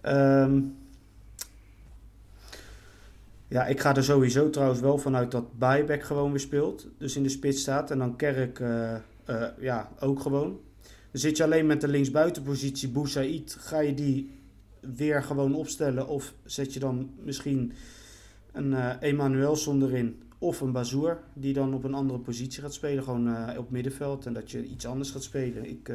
[0.00, 0.60] Ehm,
[3.48, 6.86] ja, ik ga er sowieso trouwens wel vanuit dat Buyback gewoon weer speelt.
[6.98, 7.90] Dus in de spits staat.
[7.90, 9.00] En dan Kerk eh, eh,
[9.60, 10.60] ja, ook gewoon.
[10.82, 13.56] Dan zit je alleen met de linksbuitenpositie Boussaïd.
[13.58, 14.30] Ga je die
[14.96, 16.08] weer gewoon opstellen?
[16.08, 17.72] Of zet je dan misschien
[18.52, 20.22] een eh Emanuelson erin?
[20.38, 23.04] Of een Bazoer die dan op een andere positie gaat spelen.
[23.04, 24.26] Gewoon op middenveld.
[24.26, 25.70] En dat je iets anders gaat spelen.
[25.70, 25.92] Ik,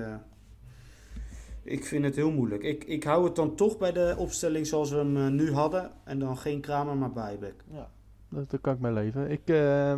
[1.63, 2.63] ik vind het heel moeilijk.
[2.63, 5.91] Ik, ik hou het dan toch bij de opstelling zoals we hem eh, nu hadden.
[6.03, 7.63] En dan geen Kramer, maar Bijbek.
[7.71, 7.89] Ja,
[8.29, 9.31] dat, kan ik mee leven.
[9.31, 9.95] Ik, eh,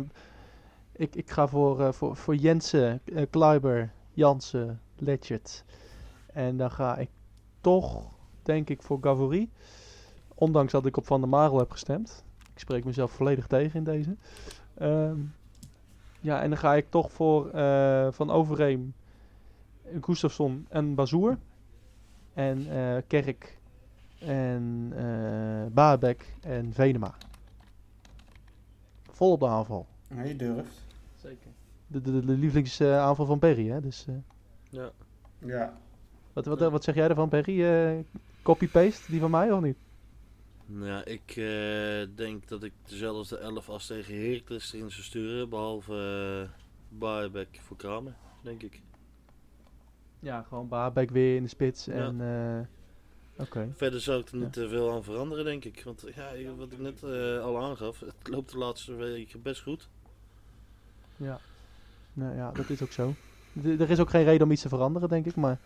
[0.92, 3.00] ik, ik ga voor, eh, voor, voor Jensen,
[3.30, 5.64] Kleiber, Jansen, Letchert.
[6.32, 7.10] En dan ga ik
[7.60, 8.10] toch,
[8.42, 9.48] denk ik, voor Gavory.
[10.34, 12.24] Ondanks dat ik op Van der Marel heb gestemd.
[12.52, 14.16] Ik spreek mezelf volledig tegen in deze.
[14.74, 15.18] Ehm,
[16.20, 17.50] ja, en dan ga ik toch voor
[18.12, 18.94] Van Overeem,
[20.00, 21.38] Gustafsson en Bazoer.
[22.36, 23.58] En eh, Kerk
[24.18, 27.14] en eh Baabek en Venema.
[29.10, 29.86] Vol op de aanval.
[30.14, 30.84] Ja, je durft.
[31.14, 31.50] Zeker.
[31.86, 33.80] De, de, de lievelingsaanval van Perry, hè?
[33.80, 34.14] Dus, eh,
[34.70, 34.90] Ja.
[35.38, 35.78] Ja.
[36.32, 37.64] wat, wat, wat zeg jij ervan, Perry?
[37.64, 38.04] Eh,
[38.42, 39.76] Copy-paste, die van mij of niet?
[40.66, 45.48] Nou ja, ik eh, denk dat ik dezelfde 11 als tegen Heracles erin zou sturen.
[45.48, 46.48] Behalve
[47.00, 48.80] uh, voor Kramer, denk ik.
[50.20, 51.84] Ja, gewoon Baabek weer in de spits.
[51.84, 51.92] Ja.
[51.92, 52.66] En, eh.
[53.76, 55.82] Verder zou ik er niet te veel aan veranderen, denk ik.
[55.84, 59.88] Want ja, wat ik net eh, al aangaf, het loopt de laatste weken best goed.
[61.16, 61.40] Ja.
[62.12, 63.14] Nou ja, dat is ook zo.
[63.62, 65.36] D- er is ook geen reden om iets te veranderen, denk ik.
[65.36, 65.58] Maar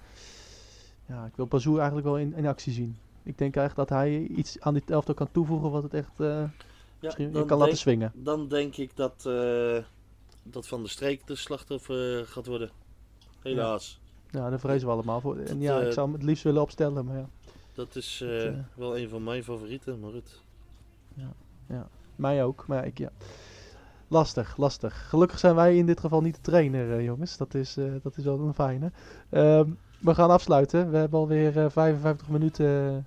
[1.07, 2.97] ja, ik wil Bazoer eigenlijk wel in, in actie zien.
[3.23, 6.27] Ik denk echt dat hij iets aan dit elftal kan toevoegen wat het echt eh,
[6.27, 6.51] Ja,
[7.01, 8.13] misschien dan kan laten swingen.
[8.15, 9.79] Dan denk ik dat, eh,
[10.43, 12.71] dat Van der Streek de slachtoffer gaat worden.
[13.43, 14.00] Helaas.
[14.31, 15.37] Ja, daar vrezen we allemaal voor.
[15.37, 17.29] En ja, ik eh, zou hem het liefst willen opstellen, maar ja.
[17.75, 20.41] Dat is Dat, eh, eh, wel een van mijn favorieten, maar het...
[22.17, 23.11] Mij ook, maar ik ja.
[24.09, 25.09] Lastig, lastig.
[25.09, 27.37] Gelukkig zijn wij in dit geval niet de trainer, jongens.
[27.37, 28.93] Dat is, dat is wel een fijne.
[29.29, 30.91] Ehm, we gaan afsluiten.
[30.91, 33.07] We hebben alweer eh 55 minuten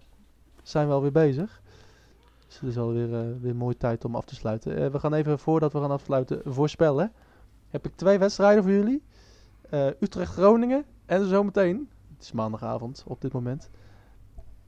[0.63, 1.61] zijn we alweer bezig.
[2.47, 3.09] Dus het is alweer
[3.41, 4.91] weer een mooie tijd om af te sluiten.
[4.91, 7.11] We gaan even, voordat we gaan afsluiten, voorspellen.
[7.69, 9.01] Heb ik twee wedstrijden voor jullie.
[9.99, 13.69] Utrecht-Groningen en zometeen, het is maandagavond op dit moment,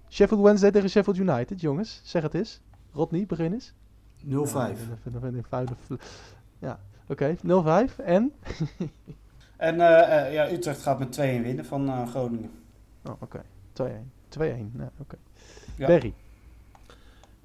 [0.10, 2.02] Sheffield Wednesday tegen Sheffield United, jongens.
[2.04, 2.62] Zeg het eens.
[2.92, 3.74] Rodney, begin eens.
[4.26, 4.28] 0-5.
[6.60, 7.36] Ja, oké.
[7.38, 7.96] 0-5.
[7.96, 8.34] En?
[9.58, 12.52] En eh, eh, ja, Utrecht gaat met 2-1 winnen van eh, Groningen.
[13.04, 13.42] Oh, oké.
[13.82, 13.84] 2-1.
[14.30, 14.42] 2-1.
[14.72, 15.18] Nou, oké.
[15.78, 15.88] Ja.
[15.88, 16.14] Berry.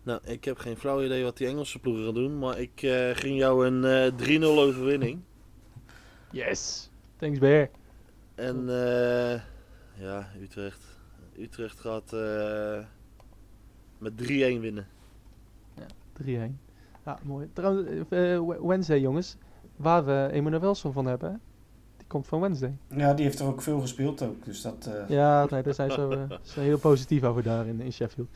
[0.03, 3.11] Nou, ik heb geen flauw idee wat die Engelse ploegen gaan doen, maar ik eh,
[3.13, 5.21] ging jou een eh 3-0 overwinning.
[6.31, 6.91] Yes.
[7.17, 7.71] Thanks, Bear.
[8.41, 9.41] En eh,
[9.99, 10.81] ja, Utrecht.
[11.39, 12.79] Utrecht gaat eh,
[13.99, 14.27] met 3-1
[14.61, 14.87] winnen.
[16.23, 16.27] 3-1.
[17.05, 17.49] Ja, mooi.
[17.53, 19.37] Trouwens, eh, eh, Wednesday, jongens.
[19.77, 21.37] Waar we Emanuelson van hebben, hè?
[21.97, 22.77] Die komt van Wednesday.
[22.89, 24.45] Ja, die heeft er ook veel gespeeld ook.
[24.45, 24.87] Dus dat...
[24.87, 28.29] eh, Ja, nee, daar zijn ze, eh, ze heel positief over daar in, in Sheffield.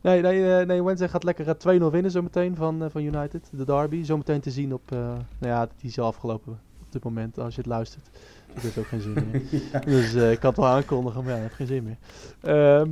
[0.00, 3.48] Nee, nee, eh, nee Wednesday gaat lekker eh, 2-0 winnen zometeen van, eh, van United.
[3.52, 4.02] De derby.
[4.02, 4.92] Zometeen te zien op...
[4.92, 5.18] eh, nou
[5.52, 6.58] ja, die is al afgelopen op
[6.96, 8.08] dit moment als je het luistert.
[8.54, 9.42] Dat heeft ook geen zin meer.
[9.94, 11.96] Dus eh, ik kan het wel aankondigen, maar ja, het heeft geen zin meer.
[12.40, 12.90] Ehm,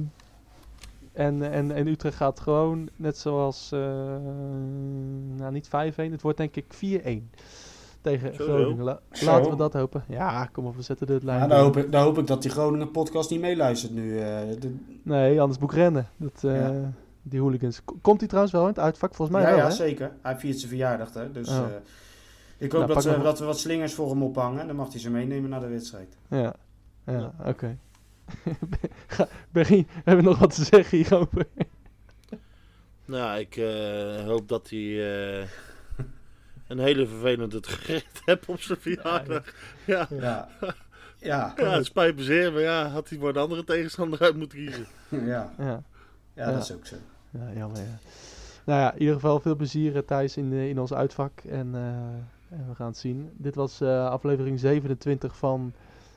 [1.12, 3.70] en, en, en Utrecht gaat gewoon, net zoals...
[3.72, 3.80] eh,
[5.36, 5.70] nou, niet 5-1.
[5.94, 7.40] Het wordt denk ik 4-1.
[8.00, 8.84] Tegen Zo, Groningen.
[8.84, 9.24] La- Zo.
[9.26, 10.04] laten we dat hopen.
[10.08, 11.40] Ja, kom op, we zetten de lijn.
[11.40, 14.18] Ja, dan, hoop ik, dan hoop ik dat die Groningen podcast niet meeluistert nu.
[14.18, 16.08] eh, de- Nee, anders moet ik rennen.
[16.16, 16.92] Dat, eh, Ja.
[17.22, 17.80] Die hooligans.
[18.02, 19.14] Komt hij trouwens wel in het uitvak?
[19.14, 19.74] Volgens mij ja, wel, ja, hè?
[19.76, 20.12] zeker.
[20.22, 21.32] Hij viert zijn verjaardag, hè.
[21.32, 21.64] Dus Oh.
[22.58, 24.66] Eh, ik hoop Nou, dat, we, nog- dat we wat slingers voor hem ophangen.
[24.66, 26.16] Dan mag hij ze meenemen naar de wedstrijd.
[26.28, 26.54] Ja,
[27.06, 27.78] ja, oké.
[29.52, 31.46] Bergie, hebben we nog wat te zeggen hierover?
[33.06, 34.80] Nou, ik eh, hoop dat hij
[35.40, 35.48] eh,
[36.68, 39.54] een hele vervelende gerecht hebt op zijn verjaardag.
[39.86, 40.48] Ja, Ja.
[41.20, 41.54] Ja.
[41.56, 44.58] ja het spijt me zeer, maar ja, had hij voor een andere tegenstander uit moeten
[44.58, 44.86] kiezen.
[45.08, 45.52] Ja.
[45.58, 45.82] Ja,
[46.34, 46.96] ja, dat is ook zo.
[47.30, 47.98] ja jammer, ja.
[48.64, 51.40] Nou ja, in ieder geval veel plezier eh, Thijs in, eh, in ons uitvak.
[51.48, 52.22] En, eh,
[52.54, 53.30] en we gaan het zien.
[53.36, 55.74] Dit was eh, aflevering 27 van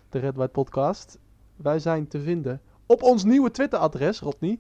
[0.10, 1.20] de Red White Podcast.
[1.56, 4.60] Wij zijn te vinden op ons nieuwe Twitter-adres, Rodney.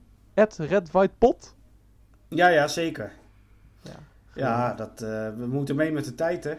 [0.57, 1.55] @redwhitepod.
[2.27, 3.13] Ja, ja, zeker.
[3.81, 3.99] Ja,
[4.33, 6.55] Ja, dat, eh, we moeten mee met de tijd, hè.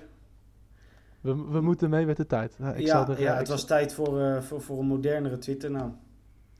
[1.20, 2.58] We, we moeten mee met de tijd.
[2.58, 5.38] Nou, ik zal ja, er, ja, eh, het was tijd voor, voor, voor een modernere
[5.38, 5.98] Twitternaam.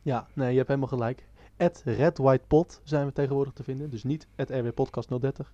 [0.02, 1.27] Ja, nee, je hebt helemaal gelijk.
[1.58, 3.90] At Red White Pot zijn we tegenwoordig te vinden.
[3.90, 5.52] Dus niet at RW Podcast 030.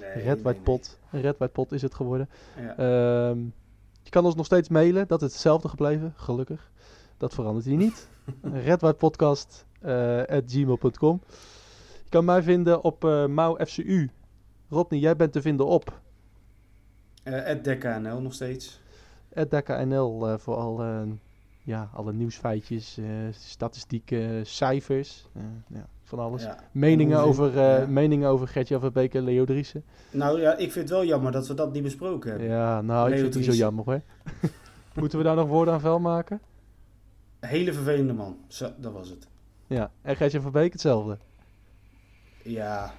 [0.00, 0.80] Nee, Red White.
[1.10, 2.28] Red White is het geworden.
[2.56, 2.76] Ja.
[2.76, 3.38] Ehm,
[4.02, 5.08] je kan ons nog steeds mailen.
[5.08, 6.70] Dat is hetzelfde gebleven, gelukkig.
[7.16, 8.08] Dat verandert hier niet.
[8.64, 11.20] Red White Podcast eh, gmail.com.
[12.04, 14.10] Je kan mij vinden op eh Mau FCU.
[14.68, 16.00] Rodney, jij bent te vinden op
[17.22, 18.80] Eh, @dekka.nl nog steeds.
[19.48, 21.02] DKNL eh, voor al, eh,
[21.70, 25.26] ja, alle nieuwsfeitjes, eh, statistieken, cijfers.
[25.32, 26.42] eh, ja, van alles.
[26.42, 26.58] Ja.
[26.72, 27.86] Meningen over, ja.
[27.86, 29.84] meningen over Gertjan van Beek en Leo Driessen.
[30.10, 32.48] Nou ja, ik vind het wel jammer dat we dat niet besproken hebben.
[32.48, 34.00] Ja, nou, ik vind het niet zo jammer hoor.
[35.00, 36.40] Moeten we daar nog woorden aan vuil maken?
[37.40, 38.36] Hele vervelende man.
[38.48, 39.28] Zo, dat was het.
[39.66, 41.18] Ja, en Gertjan van Beek hetzelfde.
[42.42, 42.94] Ja,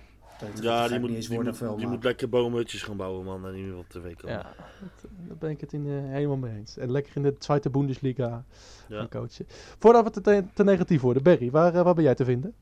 [0.54, 3.26] dat Ja, die moet, niet eens die, woorden moet, die moet lekker boomhutjes gaan bouwen,
[3.26, 3.46] man.
[3.48, 4.36] En niet meer op tv komen.
[4.38, 6.78] Ja, dat, daar ben ik het in, eh, helemaal mee eens.
[6.78, 8.44] En lekker in de Tweede Bundesliga
[8.88, 8.98] Ja.
[8.98, 9.46] gaan coachen.
[9.80, 12.54] Voordat we te, te, te negatief worden, Berry, waar, eh, waar ben jij te vinden?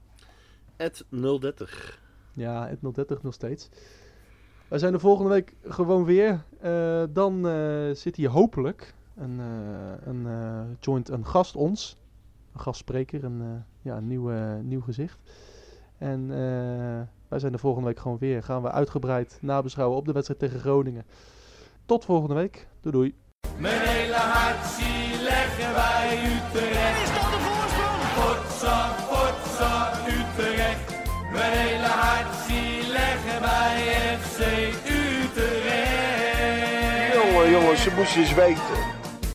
[0.77, 1.99] At 030.
[2.33, 3.69] Ja, het 030 nog steeds.
[4.67, 6.43] Wij zijn de volgende week gewoon weer.
[6.59, 11.97] Eh, dan eh, zit hier hopelijk een, eh, een, eh, joint een gast ons.
[12.53, 13.47] Een gastspreker, een, eh,
[13.81, 14.29] ja, een nieuw,
[14.61, 15.19] nieuw gezicht.
[15.97, 18.43] En eh, wij zijn de volgende week gewoon weer.
[18.43, 21.05] Gaan we uitgebreid nabeschouwen op de wedstrijd tegen Groningen.
[21.85, 22.67] Tot volgende week.
[22.81, 23.15] Doei doei.
[23.57, 27.01] Mijn hele hart zie leggen wij Utrecht.
[27.03, 28.01] Is dat de voorsprong?
[28.17, 30.97] Potsa, potsa, Utrecht.
[31.31, 34.39] Mijn hele hart zie leggen wij FC
[34.85, 35.47] Utrecht.
[37.13, 38.88] Jongen, jongens, ze moesten eens weten.